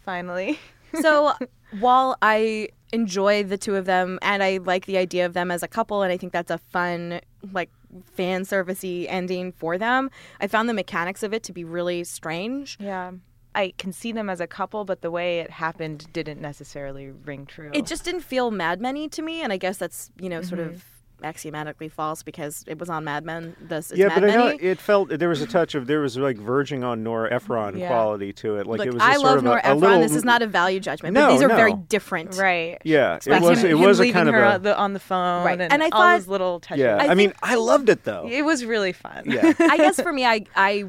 [0.05, 0.59] finally?
[1.01, 1.35] so
[1.79, 5.63] while I enjoy the two of them and I like the idea of them as
[5.63, 7.21] a couple and I think that's a fun
[7.53, 7.71] like
[8.13, 10.11] fan servicey ending for them.
[10.41, 12.77] I found the mechanics of it to be really strange.
[12.81, 13.13] Yeah.
[13.55, 17.47] I can see them as a couple, but the way it happened didn't necessarily ring
[17.47, 17.71] true.
[17.73, 20.61] It just didn't feel Mad Men to me and I guess that's, you know, sort
[20.61, 20.75] Mm-hmm.
[20.75, 20.85] of
[21.23, 23.57] axiomatically false because it was on Mad Men.
[23.61, 24.59] This is yeah, Mad but I know Men-y.
[24.63, 27.89] it felt there was a touch of there was like verging on Nora Ephron Yeah.
[27.89, 28.67] quality to it.
[28.67, 29.03] Like Look, it was.
[29.03, 29.81] I a sort love of Nora a, a Ephron.
[29.81, 32.37] little, this is not a value judgment, but No, these are very different.
[32.37, 32.79] right.
[32.85, 33.59] Yeah, it Like was.
[33.61, 34.49] him- It Him was a leaving kind of her a.
[34.55, 35.61] on the, on the phone, Right.
[35.61, 36.83] and, And I all thought- those little touches.
[36.83, 38.27] yeah, I, I mean, I loved it though.
[38.31, 39.25] it was really fun.
[39.27, 39.53] Yeah.
[39.59, 40.85] I guess for me, I, I,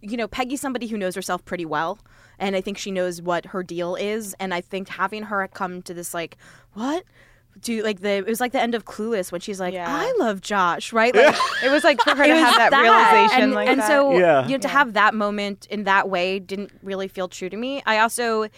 [0.00, 1.98] you know, Peggy's somebody who knows herself pretty well,
[2.38, 5.80] and I think she knows what her deal is, and I think having her come
[5.82, 6.36] to this like,
[6.74, 7.04] what?
[7.60, 9.86] Do like the it was like the end of Clueless when she's like, Yeah.
[9.88, 11.14] I love Josh, right?
[11.14, 13.86] Like it was like for her to have that, realization, and, like and that.
[13.86, 14.44] so Yeah.
[14.46, 17.82] you know to have that moment in that way didn't really feel true to me.
[17.86, 18.48] I also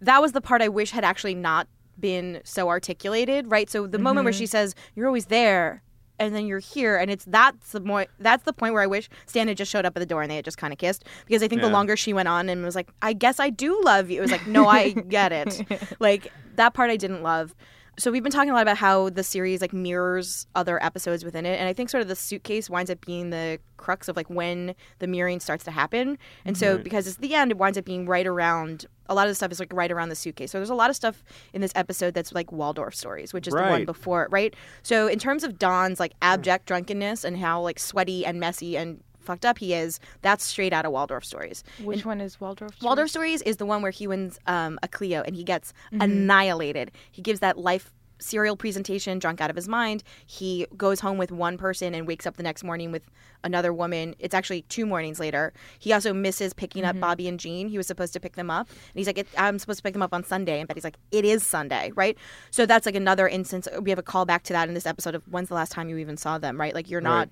[0.00, 1.66] that was the part I wish had actually not
[1.98, 3.68] been so articulated, right?
[3.68, 4.38] So the moment where Mm-hmm.
[4.38, 5.82] she says, "You're always there."
[6.20, 9.08] And then you're here, and it's that's the more that's the point where I wish
[9.26, 11.04] Stan had just showed up at the door and they had just kind of kissed.
[11.26, 13.80] Because I think the longer she went on and was like, "I guess I do
[13.84, 15.60] love you," it was like, "No, I get it."
[16.00, 17.54] like that part I didn't love.
[17.98, 21.44] So we've been talking a lot about how the series like mirrors other episodes within
[21.44, 24.30] it, and I think sort of the suitcase winds up being the crux of like
[24.30, 26.16] when the mirroring starts to happen.
[26.44, 29.30] And so because it's the end, it winds up being right around a lot of
[29.30, 30.50] the stuff is like right around the suitcase.
[30.50, 33.54] So there's a lot of stuff in this episode that's like Waldorf stories, which is
[33.54, 34.54] the one before right?
[34.82, 36.18] So in terms of Don's like hmm.
[36.22, 40.72] abject drunkenness and how like sweaty and messy and fucked up he is, that's straight
[40.72, 41.62] out of Waldorf stories.
[41.84, 42.72] Which one is Waldorf?
[42.72, 42.82] Stories?
[42.86, 46.02] Waldorf Stories is the one where he wins um, a Clio and he gets Mm-hmm.
[46.02, 46.90] annihilated.
[47.10, 50.02] He gives that life cereal presentation drunk out of his mind.
[50.26, 53.04] He goes home with one person and wakes up the next morning with
[53.44, 54.16] another woman.
[54.18, 55.52] It's actually two mornings later.
[55.78, 56.96] He also misses picking Mm-hmm.
[56.98, 57.68] up Bobby and Gene.
[57.68, 58.68] He was supposed to pick them up.
[58.68, 60.58] And he's like, I'm supposed to pick them up on Sunday.
[60.58, 62.18] And Betty's like, it is Sunday, right?
[62.50, 63.68] So that's like another instance.
[63.80, 65.98] We have a callback to that in this episode of when's the last time you
[65.98, 66.74] even saw them, right?
[66.74, 67.28] Like you're not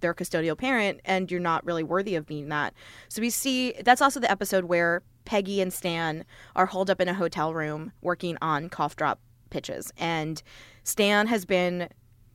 [0.00, 2.74] their custodial parent and you're not really worthy of being that.
[3.08, 6.24] So we see that's also the episode where Peggy and Stan
[6.56, 9.92] are holed up in a hotel room working on cough drop pitches.
[9.96, 10.42] And
[10.84, 11.88] Stan has been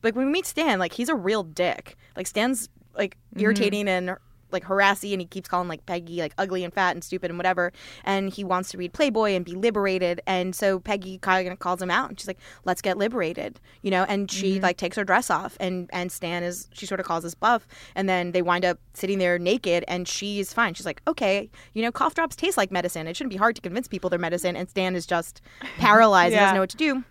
[0.04, 1.96] like when we meet Stan, like he's a real dick.
[2.16, 3.42] Like Stan's like mm-hmm.
[3.42, 4.16] irritating and
[4.54, 7.38] like harassy and he keeps calling like Peggy like ugly and fat and stupid and
[7.38, 7.72] whatever
[8.04, 11.82] and he wants to read Playboy and be liberated and so Peggy kind of calls
[11.82, 14.64] him out and she's like let's get liberated you know and she mm-hmm.
[14.64, 17.68] like takes her dress off and and Stan is she sort of calls this buff
[17.96, 20.74] and then they wind up sitting there naked and she's fine.
[20.74, 23.08] She's like okay you know cough drops taste like medicine.
[23.08, 25.42] It shouldn't be hard to convince people they're medicine and Stan is just
[25.78, 27.04] paralyzed and doesn't know what to do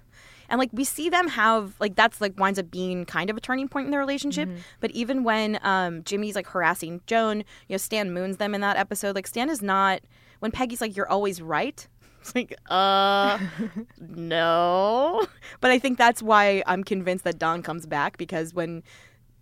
[0.53, 3.41] and like we see them have like that's like winds up being kind of a
[3.41, 4.51] turning point in their relationship.
[4.81, 8.77] But even when um Jimmy's like harassing Joan, you know, Stan moons them in that
[8.77, 9.17] episode.
[9.17, 10.03] Like Stan is not
[10.41, 11.89] when Peggy's like, You're always right.
[12.21, 13.37] It's like, uh
[13.99, 15.27] no.
[15.61, 18.85] But I think that's why I'm convinced that Don comes back because when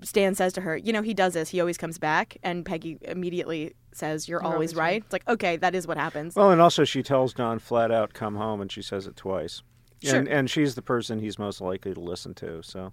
[0.02, 2.96] Stan says to her, you know, he does this, he always comes back, and Peggy
[3.02, 4.84] immediately says, You're, always, always right.
[4.84, 5.02] right.
[5.04, 6.36] It's like, okay, that is what happens.
[6.36, 9.62] Well, and also she tells Don flat out, "Come home," and she says it twice.
[10.02, 10.16] Sure.
[10.18, 12.62] And and she's the person he's most likely to listen to.
[12.62, 12.92] So,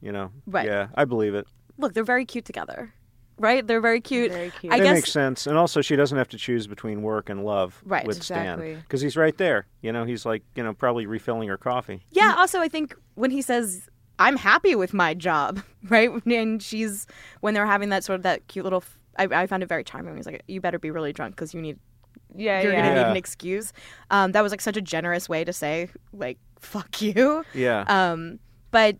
[0.00, 0.66] you know, Right.
[0.66, 1.46] yeah, I believe it.
[1.78, 2.92] Look, they're very cute together.
[3.36, 3.66] Right?
[3.66, 4.30] They're very cute.
[4.30, 4.72] Very cute.
[4.72, 5.48] I that guess makes sense.
[5.48, 8.74] And also, she doesn't have to choose between work and love Right, with exactly.
[8.74, 9.66] Stan because he's right there.
[9.82, 12.04] You know, he's like, you know, probably refilling her coffee.
[12.10, 13.88] Yeah, also I think when he says
[14.20, 16.10] I'm happy with my job, right?
[16.26, 17.08] And she's
[17.40, 18.84] when they're having that sort of that cute little
[19.18, 20.16] I, I found it very charming.
[20.16, 21.78] He's like, "You better be really drunk because you need
[22.34, 22.82] Yeah, you're yeah.
[22.82, 23.10] gonna need Yeah.
[23.10, 23.72] an excuse."
[24.10, 27.84] Um, that was like such a generous way to say like "fuck you." Yeah.
[27.88, 28.38] Um,
[28.70, 28.96] but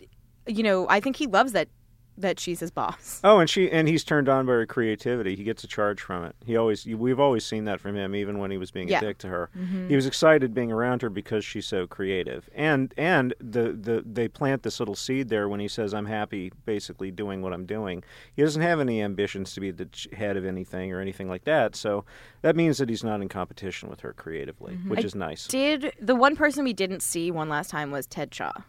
[0.47, 1.69] you know, I think he loves that
[2.17, 3.21] that she's his boss.
[3.25, 5.35] Oh, and she and he's turned on by her creativity.
[5.35, 6.37] He gets a charge from it.
[6.47, 8.99] He always we've always seen that from him, even when he was being Yeah.
[8.99, 9.51] a dick to her.
[9.59, 9.89] Mm-hmm.
[9.89, 12.49] He was excited being around her because she's so creative.
[12.55, 16.53] And and the, the they plant this little seed there when he says, "I'm happy,
[16.65, 18.05] basically doing what I'm doing."
[18.37, 21.75] He doesn't have any ambitions to be the head of anything or anything like that.
[21.75, 22.05] So
[22.43, 24.89] that means that he's not in competition with her creatively, Mm-hmm.
[24.91, 25.47] which is nice.
[25.49, 28.63] Did the one person we didn't see one last time was Ted Chaough.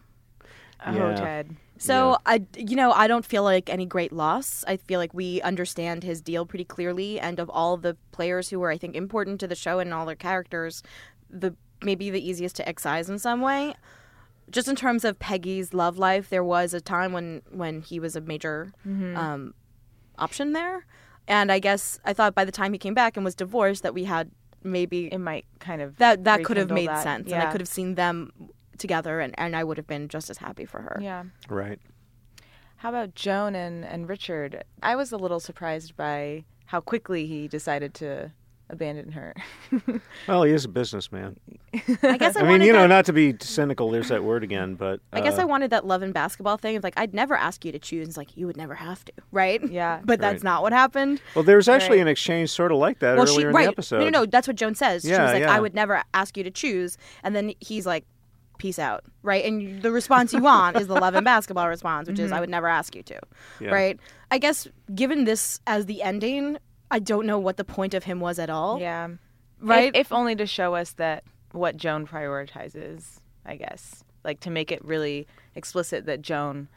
[0.84, 1.14] Oh, Yeah.
[1.14, 1.56] Ted.
[1.78, 2.16] So Yeah.
[2.26, 4.64] I, you know, I don't feel like any great loss.
[4.66, 8.58] I feel like we understand his deal pretty clearly, and of all the players who
[8.60, 10.82] were, I think, important to the show and all their characters,
[11.28, 13.74] the maybe the easiest to excise in some way.
[14.50, 18.16] Just in terms of Peggy's love life, there was a time when when he was
[18.16, 19.54] a major um,
[20.18, 20.86] option there,
[21.28, 23.92] and I guess I thought by the time he came back and was divorced that
[23.92, 24.30] we had
[24.62, 27.02] maybe It might kind of that that could have made that.
[27.02, 28.32] sense, and I could have seen them
[28.76, 30.98] together, and, and I would have been just as happy for her.
[31.02, 31.24] Yeah.
[31.48, 31.78] Right.
[32.76, 34.64] How about Joan and, and Richard?
[34.82, 38.32] I was a little surprised by how quickly he decided to
[38.68, 39.34] abandon her.
[40.26, 41.36] Well, he is a businessman.
[42.02, 44.42] I guess I, I mean, you know, that, not to be cynical, there's that word
[44.42, 46.74] again, but I guess uh, I wanted that love and basketball thing.
[46.74, 48.08] It's like I'd never ask you to choose.
[48.08, 49.62] It's like you would never have to, right?
[49.70, 50.00] Yeah.
[50.04, 50.44] but that's Right.
[50.44, 51.20] not what happened.
[51.36, 52.02] Well, there was actually Right.
[52.02, 53.64] an exchange sort of like that well, earlier she in right.
[53.66, 53.98] the episode.
[54.00, 54.26] No, no, no.
[54.26, 55.02] That's what Joan says.
[55.02, 55.54] she Yeah, was like, yeah.
[55.54, 58.04] I would never ask you to choose, and then he's like,
[58.58, 59.44] "Peace out," right?
[59.44, 62.50] And the response you want is the love and basketball response, which is, "I would
[62.50, 63.64] never ask you to," Mm-hmm.
[63.64, 63.70] Yeah.
[63.70, 64.00] right?
[64.30, 66.58] I guess given this as the ending,
[66.90, 68.80] I don't know what the point of him was at all.
[68.80, 69.08] Yeah.
[69.60, 69.88] Right?
[69.94, 74.02] If, if only to show us that what Joan prioritizes, I guess.
[74.24, 76.68] Like to make it really explicit that Joan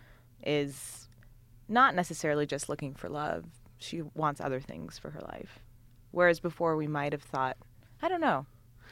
[0.45, 1.09] is
[1.67, 3.45] not necessarily just looking for love.
[3.77, 5.59] She wants other things for her life.
[6.11, 7.57] Whereas before we might have thought,
[8.01, 8.45] I don't know.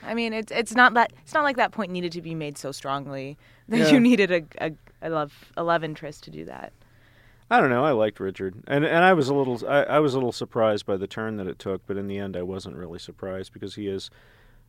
[0.04, 2.58] I mean, it's it's not that it's not like that point needed to be made
[2.58, 3.38] so strongly
[3.70, 3.92] that Yeah.
[3.92, 6.72] you needed a, a, a love a love interest to do that.
[7.50, 7.86] I don't know.
[7.86, 10.86] I liked Richard, and and I was a little I, I was a little surprised
[10.86, 13.76] by the turn that it took, but in the end, I wasn't really surprised because
[13.76, 14.10] he is,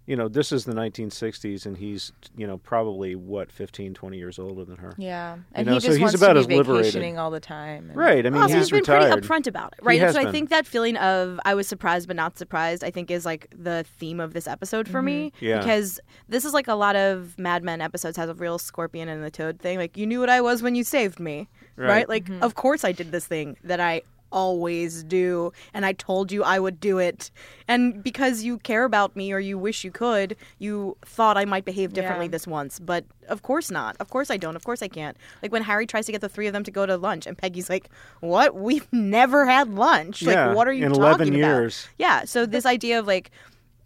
[0.09, 4.39] you know, this is the 1960s, and he's you know probably what 15, 20 years
[4.39, 4.95] older than her.
[4.97, 6.87] Yeah, and know, he so just he's wants about to as be liberated.
[6.87, 7.89] vacationing all the time.
[7.91, 8.25] and- Right.
[8.27, 9.13] I mean, Also, he's he's been retired.
[9.13, 10.01] pretty upfront about it, right?
[10.01, 13.11] has so I think that feeling of I was surprised but not surprised, I think
[13.11, 15.31] is like the theme of this episode for me.
[15.37, 15.45] Mm-hmm.
[15.45, 15.59] Yeah.
[15.59, 19.23] Because this is like a lot of Mad Men episodes has a real scorpion and
[19.23, 19.77] the toad thing.
[19.79, 21.49] Like you knew what I was when you saved me.
[21.77, 21.89] Right?
[21.89, 22.09] Right.
[22.09, 26.43] Like of course I did this thing that I always do and I told you
[26.45, 27.31] I would do it.
[27.67, 31.65] And because you care about me or you wish you could, you thought I might
[31.65, 32.31] behave differently Yeah.
[32.33, 33.97] this once, but of course not.
[34.01, 34.57] Of course I don't.
[34.57, 35.17] Of course I can't.
[35.43, 37.37] Like when Harry tries to get the three of them to go to lunch and
[37.37, 37.89] Peggy's like,
[38.21, 38.55] "What?
[38.55, 40.23] We've never had lunch.
[40.23, 41.89] Yeah, like what are you in talking 11 about?" years.
[41.99, 43.31] Yeah, so this idea of like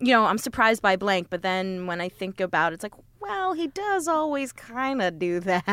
[0.01, 2.95] you know, I'm surprised by blank, but then when I think about it, it's like,
[3.21, 5.65] well, he does always kind of do that.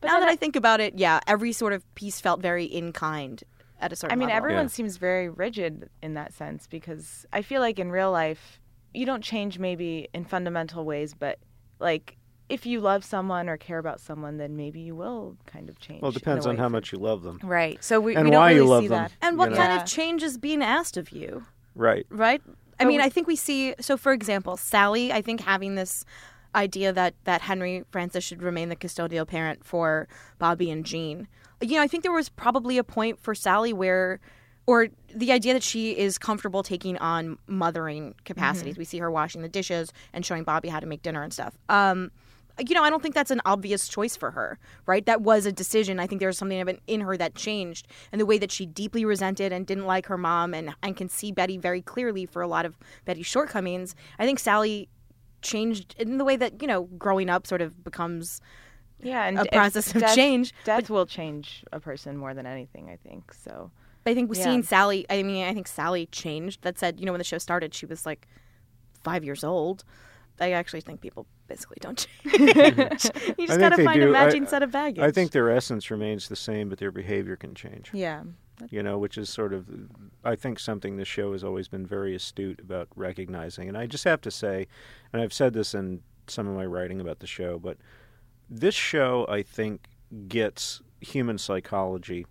[0.00, 2.64] But now that I- I think about it, yeah, every sort of piece felt very
[2.64, 3.40] in kind
[3.80, 4.36] at a certain I mean, level.
[4.38, 4.68] everyone Yeah.
[4.68, 8.60] seems very rigid in that sense because I feel like in real life,
[8.94, 11.38] you don't change maybe in fundamental ways, but
[11.78, 12.16] like
[12.48, 16.00] if you love someone or care about someone, then maybe you will kind of change.
[16.00, 17.40] Well, it depends on how much you love them.
[17.42, 17.82] Right.
[17.82, 19.02] So we, And we don't why you really love see them.
[19.02, 19.12] that.
[19.20, 19.82] And what you kind know.
[19.82, 21.44] of change is being asked of you?
[21.74, 22.06] Right.
[22.08, 22.40] right?
[22.46, 23.74] I But mean, we- I think we see.
[23.80, 25.12] So, for example, Sally.
[25.12, 26.04] I think having this
[26.54, 30.06] idea that that Henry Francis should remain the custodial parent for
[30.38, 31.26] Bobby and Gene.
[31.60, 34.20] You know, I think there was probably a point for Sally where,
[34.66, 38.76] or the idea that she is comfortable taking on mothering capacities.
[38.76, 41.56] We see her washing the dishes and showing Bobby how to make dinner and stuff.
[41.68, 42.10] Um,
[42.58, 45.04] you know, I don't think that's an obvious choice for her, right?
[45.04, 46.00] That was a decision.
[46.00, 48.64] I think there was something of in her that changed, and the way that she
[48.64, 52.40] deeply resented and didn't like her mom, and and can see Betty very clearly for
[52.40, 53.94] a lot of Betty's shortcomings.
[54.18, 54.88] I think Sally
[55.42, 58.40] changed in the way that you know, growing up sort of becomes
[59.02, 60.52] Yeah, and a process of death- change.
[60.64, 63.32] Death will change a person more than anything, I think.
[63.34, 63.70] So
[64.06, 64.42] I think Yeah.
[64.44, 66.62] seeing Sally, I mean, I think Sally changed.
[66.62, 68.26] That said, you know, when the show started, she was like
[69.04, 69.84] five years old.
[70.40, 72.34] I actually think people basically don't change.
[73.38, 74.08] you just gotta they find a do.
[74.14, 75.02] I- matching set of baggage.
[75.02, 77.90] I think their essence remains the same, but their behavior can change.
[77.94, 78.22] yeah,
[78.70, 79.66] You know, which is sort of,
[80.24, 83.68] I think, something this show has always been very astute about recognizing.
[83.68, 84.66] And I just have to say,
[85.12, 87.78] and I've said this in some of my writing about the show, but
[88.48, 89.88] this show, I think,
[90.28, 92.26] gets human psychology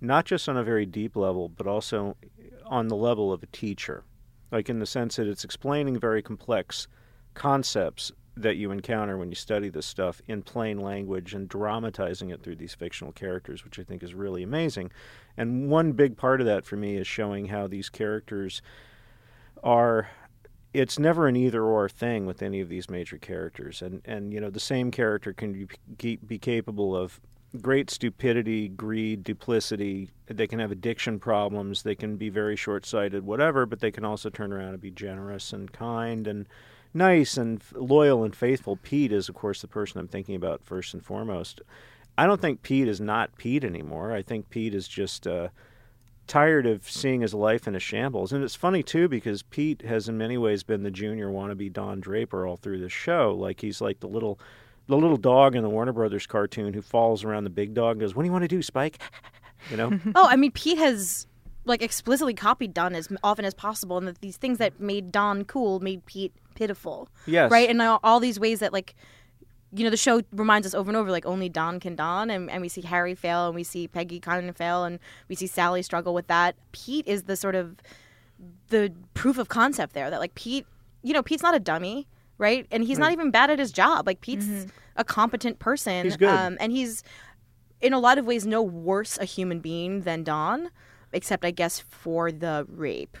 [0.00, 2.16] not just on a very deep level, but also
[2.64, 4.04] on the level of a teacher.
[4.50, 6.86] Like in the sense that it's explaining very complex
[7.34, 12.42] concepts that you encounter when you study this stuff in plain language and dramatizing it
[12.42, 14.92] through these fictional characters, which I think is really amazing.
[15.36, 18.60] And one big part of that for me is showing how these characters
[19.62, 20.10] are
[20.76, 23.80] it's never an either or thing with any of these major characters.
[23.82, 27.20] And and you know the same character can be, be capable of
[27.62, 30.10] great stupidity greed duplicity.
[30.26, 31.82] They can have addiction problems.
[31.82, 35.52] They can be very short-sighted whatever but they can also turn around and be generous
[35.52, 36.46] and kind and
[36.92, 38.76] nice and loyal and faithful.
[38.76, 41.62] Pete is of course the person i'm thinking about first and foremost.
[42.18, 44.12] I don't think pete is not pete anymore.
[44.12, 45.48] I think pete is just uh,
[46.26, 48.32] tired of seeing his life in a shambles.
[48.32, 52.00] And it's funny too because Pete has in many ways been the junior wannabe Don
[52.00, 53.34] Draper all through the show.
[53.38, 54.38] Like he's like the little
[54.86, 58.00] the little dog in the Warner Brothers cartoon who falls around the big dog and
[58.00, 58.98] goes, What do you want to do, Spike?
[59.70, 59.98] You know?
[60.14, 61.26] Oh, I mean, Pete has
[61.64, 65.44] like explicitly copied Don as often as possible, and that these things that made Don
[65.44, 67.08] cool made Pete pitiful.
[67.26, 67.50] Yes.
[67.50, 68.94] Right, and all, all these ways that like.
[69.76, 72.50] You know, the show reminds us over and over, like only Don can Don, and,
[72.50, 74.98] and we see Harry fail, and we see Peggy kind of fail, and
[75.28, 76.54] we see Sally struggle with that.
[76.72, 77.76] Pete is the sort of
[78.68, 80.66] the proof of concept there that like Pete,
[81.02, 82.06] you know, Pete's not a dummy,
[82.38, 82.66] right?
[82.70, 84.06] And he's not even bad at his job.
[84.06, 84.66] Like Pete's
[84.96, 86.04] a competent person.
[86.04, 86.28] He's good.
[86.28, 87.02] Um, and he's
[87.80, 90.70] in a lot of ways no worse a human being than Don,
[91.12, 93.16] except I guess for the rape.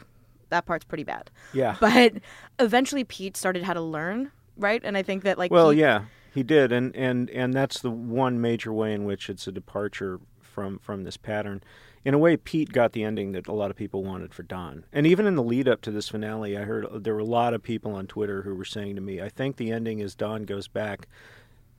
[0.48, 1.30] That part's pretty bad.
[1.52, 1.76] Yeah.
[1.80, 2.14] But
[2.58, 4.80] eventually Pete started how to learn right?
[4.84, 6.04] And I think that like Well, he- yeah,
[6.36, 10.20] he did, and and and that's the one major way in which it's a departure
[10.40, 11.62] from from this pattern.
[12.04, 14.84] In a way, Pete got the ending that a lot of people wanted for Don,
[14.92, 17.54] and even in the lead up to this finale, I heard there were a lot
[17.54, 20.44] of people on Twitter who were saying to me, "I think the ending is Don
[20.44, 21.08] goes back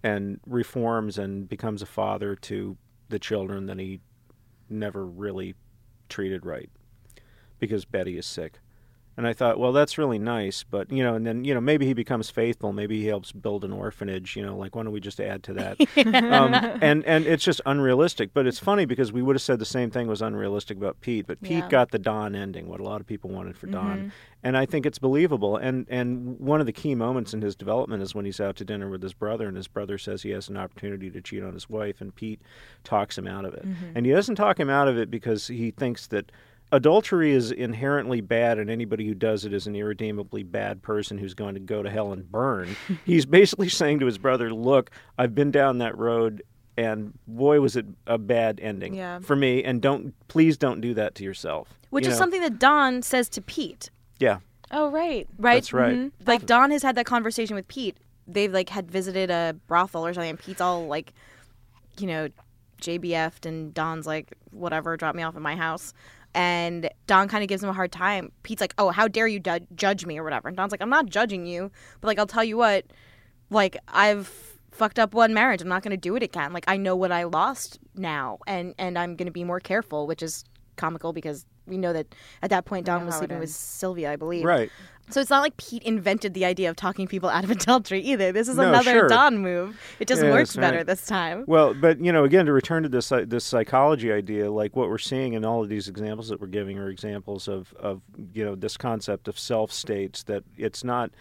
[0.01, 2.77] and reforms and becomes a father to
[3.09, 4.01] the children that he
[4.69, 5.53] never really
[6.09, 6.69] treated right
[7.59, 8.59] because Betty is sick."
[9.17, 11.87] And I thought, well, that's really nice, but you know, and then you know, maybe
[11.87, 12.71] he becomes faithful.
[12.71, 14.35] Maybe he helps build an orphanage.
[14.35, 15.77] You know, like why don't we just add to that?
[16.31, 18.29] um, and and it's just unrealistic.
[18.33, 21.25] But it's funny because we would have said the same thing was unrealistic about Pete,
[21.25, 21.69] but Pete Yeah.
[21.69, 24.11] got the Don ending, what a lot of people wanted for Don,
[24.43, 25.57] and I think it's believable.
[25.57, 28.65] And and one of the key moments in his development is when he's out to
[28.65, 31.53] dinner with his brother, and his brother says he has an opportunity to cheat on
[31.53, 32.39] his wife, and Pete
[32.83, 33.65] talks him out of it.
[33.95, 36.31] And he doesn't talk him out of it because he thinks that
[36.71, 41.33] adultery is inherently bad and anybody who does it is an irredeemably bad person who's
[41.33, 45.33] going to go to hell and burn he's basically saying to his brother look i've
[45.33, 46.43] been down that road
[46.77, 49.19] and boy was it a bad ending Yeah.
[49.19, 52.23] for me and don't please don't do that to yourself Which You is know?
[52.23, 53.89] something that Don says to Pete,
[54.19, 54.39] yeah
[54.69, 55.25] Oh right.
[55.37, 55.53] right?
[55.55, 55.95] That's right.
[55.95, 56.11] Mhm.
[56.25, 57.95] Like Don has had that conversation with Pete.
[58.27, 61.13] They've like had visited a brothel or something, and Pete's all like,
[61.97, 62.27] you know,
[62.81, 65.93] JBF'd, and Don's like, whatever, drop me off at my house.
[66.33, 68.31] And Don kind of gives him a hard time.
[68.43, 70.47] Pete's like, oh, how dare you du- judge me or whatever.
[70.47, 72.85] And Don's like, I'm not judging you, but like, I'll tell you what,
[73.49, 74.27] like, I've
[74.71, 75.61] fucked up one marriage.
[75.61, 76.53] I'm not going to do it again.
[76.53, 80.05] Like, I know what I lost now, and and I'm going to be more careful,
[80.05, 80.43] which is
[80.75, 83.49] comical because we know that at that point Don was sleeping with.
[83.49, 84.45] Sylvia, I believe.
[84.45, 84.71] right
[85.09, 88.31] So it's not like Pete invented the idea of talking people out of adultery either.
[88.31, 89.07] This is No, another sure.
[89.07, 89.79] Don move.
[89.99, 90.85] It just Yeah, works better right.
[90.85, 91.45] this time.
[91.47, 94.89] Well, but you know, again, to return to this uh, this psychology idea, like what
[94.89, 98.01] we're seeing in all of these examples that we're giving are examples of of
[98.33, 101.11] you know this concept of self states that it's not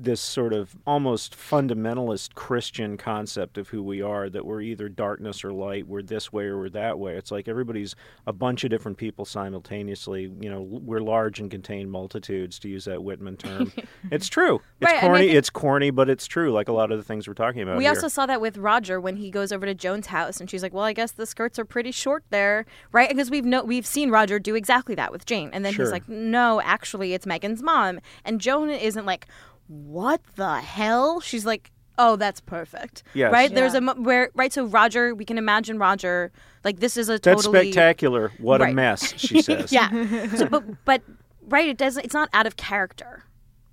[0.00, 5.42] this sort of almost fundamentalist Christian concept of who we are that we're either darkness
[5.44, 7.16] or light, we're this way or we're that way.
[7.16, 7.96] It's like everybody's
[8.26, 10.30] a bunch of different people simultaneously.
[10.40, 13.72] You know, we're large and contain multitudes, to use that Whitman term.
[14.10, 14.60] it's true.
[14.80, 15.28] It's Right, corny.
[15.30, 16.52] it's corny, but it's true.
[16.52, 17.76] Like a lot of the things we're talking about.
[17.76, 17.90] We here.
[17.92, 20.72] also saw that with Roger when he goes over to Joan's house and she's like,
[20.72, 24.10] "Well, I guess the skirts are pretty short there, right?" Because we've no, we've seen
[24.10, 25.84] Roger do exactly that with Jane, and then Sure.
[25.84, 29.26] he's like, "No, actually, it's Megan's mom." And Joan isn't like,
[29.68, 33.32] "What the hell?" She's like, "Oh, that's perfect." Yes.
[33.32, 33.54] Right?
[33.54, 34.52] There's a mo- where right.
[34.52, 36.32] So Roger, we can imagine Roger
[36.64, 38.32] like this is a That's totally spectacular.
[38.38, 39.72] What a mess, she says.
[39.72, 39.88] yeah.
[40.34, 41.02] So, but but
[41.48, 42.04] right, it doesn't.
[42.04, 43.24] It's not out of character.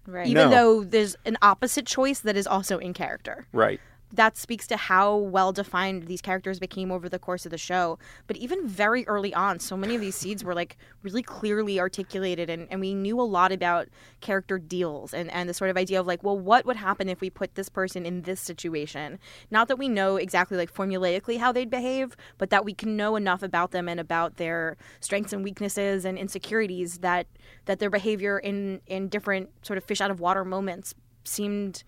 [0.07, 0.27] Right.
[0.27, 0.51] even No.
[0.51, 3.47] though there's an opposite choice that is also in character.
[3.51, 3.81] Right.
[4.13, 7.97] That speaks to how well defined these characters became over the course of the show.
[8.27, 12.49] But even very early on, so many of these seeds were like really clearly articulated,
[12.49, 13.87] and, and we knew a lot about
[14.21, 17.19] character deals and, and the sort of idea of like, well, what would happen if
[17.19, 19.19] we put this person in this situation?
[19.51, 23.15] Not that we know exactly like formulaically how they'd behave, but that we can know
[23.15, 27.27] enough about them and about their strengths and weaknesses and insecurities that
[27.65, 30.93] that their behavior in in different sort of fish out of water moments
[31.23, 31.83] seemed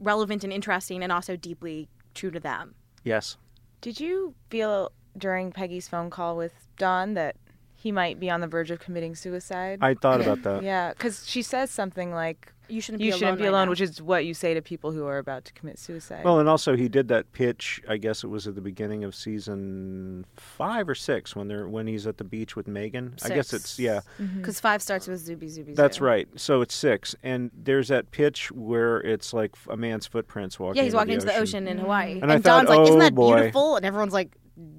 [0.00, 2.74] relevant and interesting and also deeply true to them.
[3.04, 3.36] Yes.
[3.80, 7.36] Did you feel during Peggy's phone call with Don that
[7.80, 9.78] he might be on the verge of committing suicide?
[9.80, 10.62] I thought about that.
[10.64, 13.38] yeah, because she says something like, You shouldn't "You be shouldn't alone.
[13.38, 13.70] be right alone," now.
[13.70, 16.24] which is what you say to people who are about to commit suicide.
[16.24, 17.80] Well, and also he did that pitch.
[17.88, 21.86] I guess it was at the beginning of season five or six when they're when
[21.86, 23.14] he's at the beach with Megan.
[23.24, 24.00] I guess it's yeah.
[24.20, 24.38] Mm-hmm.
[24.38, 25.74] because five starts with Zuby Zuby.
[25.74, 26.04] That's Zoo.
[26.04, 26.28] right.
[26.36, 30.76] So it's six, and there's that pitch where it's like a man's footprints walking.
[30.78, 32.96] Yeah, he's walking into into the ocean in Hawaii, And I Don's thought, like, "Isn't
[32.96, 34.32] oh, that boy." beautiful?" And everyone's like,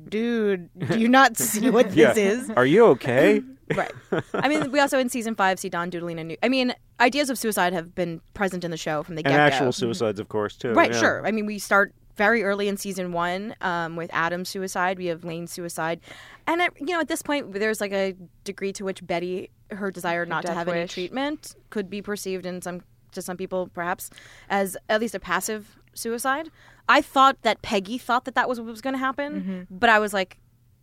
[0.09, 2.13] "Dude, do you not see what Yeah.
[2.13, 3.41] this is?" Are you okay?
[3.75, 3.91] right.
[4.33, 6.37] I mean, we also in season five see Don doodling a new.
[6.41, 9.37] I mean, ideas of suicide have been present in the show from the get go.
[9.37, 10.73] actual suicides, of course, too.
[10.73, 10.99] Right, yeah.
[10.99, 11.27] sure.
[11.27, 14.97] I mean, we start very early in season one um, with Adam's suicide.
[14.97, 15.99] We have Lane's suicide,
[16.47, 19.91] and at, you know, at this point, there's like a degree to which Betty, her
[19.91, 20.93] desire not to death have any wish.
[20.93, 22.81] treatment, could be perceived in some
[23.13, 24.09] to some people perhaps
[24.49, 26.49] as at least a passive suicide.
[26.87, 29.77] I thought that Peggy thought that that was what was going to happen, Mm-hmm.
[29.77, 30.37] but I was like,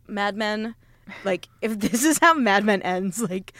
[0.07, 0.75] Mad Men,
[1.25, 3.53] like if this is how Mad Men ends, like.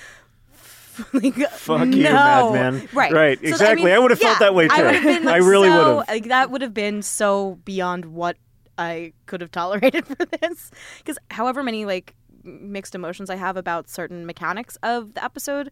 [1.14, 2.54] like Fuck you, no.
[2.54, 2.90] Mad Men.
[2.94, 3.92] Right, Right, So, exactly.
[3.94, 4.84] I would've felt that way, I too.
[4.86, 5.28] would have been.
[5.28, 6.08] I really so- would've.
[6.08, 8.38] Like that would have been so beyond what
[8.80, 10.72] I could have tolerated for this.
[11.00, 15.70] Because however many like mixed emotions I have about certain mechanics of the episode,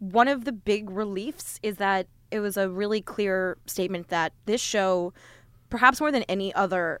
[0.00, 4.60] one of the big reliefs is that it was a really clear statement that this
[4.60, 5.12] show,
[5.70, 7.00] perhaps more than any other,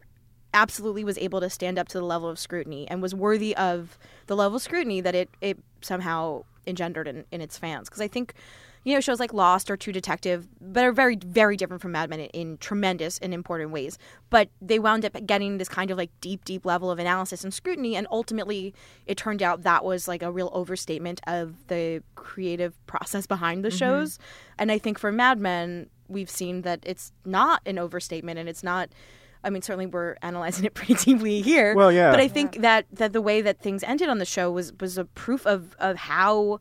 [0.52, 3.98] absolutely was able to stand up to the level of scrutiny and was worthy of
[4.26, 7.88] the level of scrutiny that it, it somehow engendered in, in its fans.
[7.88, 8.34] Because I think
[8.84, 12.10] you know shows like Lost or True Detective, but are very very different from Mad
[12.10, 13.98] Men in, in tremendous and important ways.
[14.30, 17.52] But they wound up getting this kind of like deep deep level of analysis and
[17.52, 18.74] scrutiny, and ultimately
[19.06, 23.70] it turned out that was like a real overstatement of the creative process behind the
[23.70, 23.78] mm-hmm.
[23.78, 24.18] shows.
[24.58, 28.62] And I think for Mad Men, we've seen that it's not an overstatement, and it's
[28.62, 28.90] not.
[29.42, 31.74] I mean, certainly we're analyzing it pretty deeply here.
[31.74, 32.10] Well, yeah.
[32.10, 34.98] But I think that that the way that things ended on the show was was
[34.98, 36.60] a proof of of how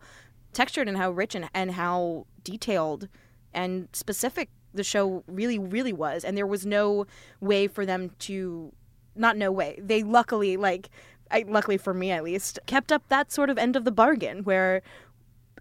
[0.53, 3.07] textured and how rich and, and how detailed
[3.53, 6.23] and specific the show really really was.
[6.23, 7.05] And there was no
[7.39, 8.71] way for them to
[9.15, 9.79] not no way.
[9.81, 10.89] They luckily like
[11.31, 14.43] I, luckily for me at least kept up that sort of end of the bargain
[14.43, 14.81] where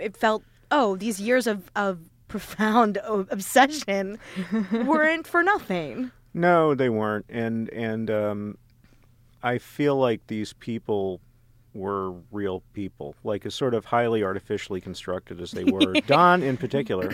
[0.01, 4.19] it felt oh these years of of profound o- obsession
[4.73, 6.11] weren't for nothing.
[6.35, 8.59] No, they weren't, and and um,
[9.43, 11.21] I feel like these people
[11.75, 15.93] were real people, like as sort of highly artificially constructed as they were.
[16.07, 17.11] Don, in particular,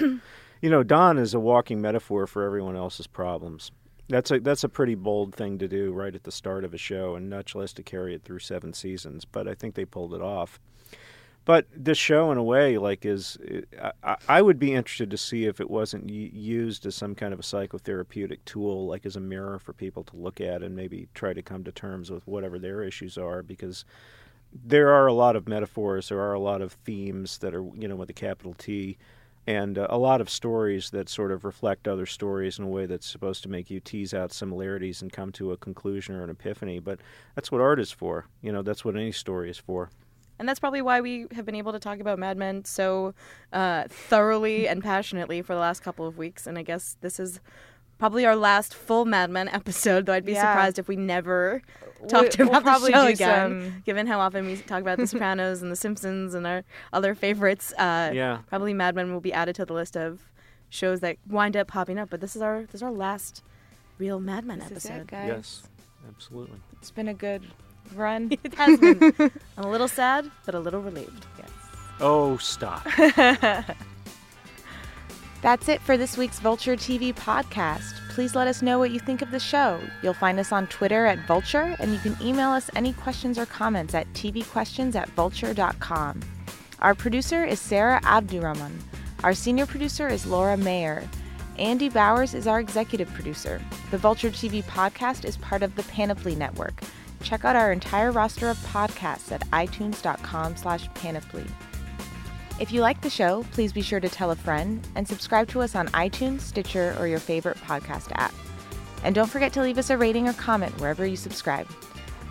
[0.60, 3.70] you know, Don is a walking metaphor for everyone else's problems.
[4.08, 6.78] That's a that's a pretty bold thing to do right at the start of a
[6.78, 9.24] show, and much less to carry it through seven seasons.
[9.24, 10.58] But I think they pulled it off.
[11.48, 13.38] But this show, in a way, like is,
[14.02, 17.40] I, I would be interested to see if it wasn't used as some kind of
[17.40, 21.32] a psychotherapeutic tool, like as a mirror for people to look at and maybe try
[21.32, 23.86] to come to terms with whatever their issues are, because
[24.52, 27.88] there are a lot of metaphors, there are a lot of themes that are, you
[27.88, 28.98] know, with a capital T,
[29.46, 32.84] and uh, a lot of stories that sort of reflect other stories in a way
[32.84, 36.30] that's supposed to make you tease out similarities and come to a conclusion or an
[36.30, 36.78] epiphany.
[36.80, 37.00] But
[37.34, 38.26] that's what art is for.
[38.42, 39.90] You know, that's what any story is for.
[40.38, 43.14] And that's probably why we have been able to talk about Mad Men so
[43.52, 46.46] uh, thoroughly and passionately for the last couple of weeks.
[46.46, 47.40] And I guess this is
[47.98, 50.52] probably our last full Mad Men episode, though I'd be Yeah.
[50.52, 51.62] surprised if we never
[52.08, 55.06] talked We- we'll about the show again, some- given how often we talk about The
[55.12, 57.72] Sopranos and The Simpsons and our other favorites.
[57.76, 58.38] Uh, Yeah.
[58.48, 60.20] Probably Mad Men will be added to the list of
[60.70, 62.10] shows that wind up popping up.
[62.10, 63.42] But this is our this is our last
[63.98, 65.06] real Mad Men This is it, episode.
[65.08, 65.28] guys.
[65.28, 65.62] Yes,
[66.08, 66.58] absolutely.
[66.80, 67.42] It's been a good
[67.96, 68.30] run.
[68.44, 69.12] It has been.
[69.56, 71.26] I'm a little sad, but a little relieved.
[71.38, 71.50] yes.
[72.00, 72.86] Oh, stop.
[75.40, 77.94] That's it for this week's Vulture TV podcast.
[78.10, 79.80] Please let us know what you think of the show.
[80.02, 83.46] You'll find us on Twitter at Vulture, and you can email us any questions or
[83.46, 86.20] comments at tvquestions at vulture.com.
[86.80, 88.80] Our producer is Sarah Abdurrahman.
[89.22, 91.08] Our senior producer is Laura Mayer.
[91.56, 93.60] Andy Bowers is our executive producer.
[93.92, 96.80] The Vulture TV podcast is part of the Panoply Network.
[97.22, 101.44] Check out our entire roster of podcasts at itunes.com slash panoply.
[102.60, 105.60] If you like the show, please be sure to tell a friend and subscribe to
[105.60, 108.34] us on iTunes, Stitcher, or your favorite podcast app.
[109.04, 111.68] And don't forget to leave us a rating or comment wherever you subscribe.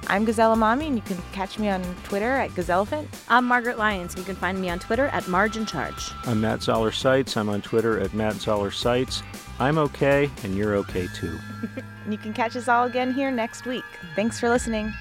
[0.08, 3.08] I'm Gazelle Emami, and you can catch me on Twitter at Gazelephant.
[3.30, 4.14] I'm Margaret Lyons.
[4.14, 6.12] and You can find me on Twitter at Margin Charge.
[6.26, 7.36] I'm Matt Zoller Seitz.
[7.38, 9.24] I'm on Twitter at Matt Zoller Seitz.
[9.60, 11.38] I'm okay, and you're okay too.
[12.08, 13.84] And you can catch us all again here next week.
[14.16, 14.94] Thanks for listening.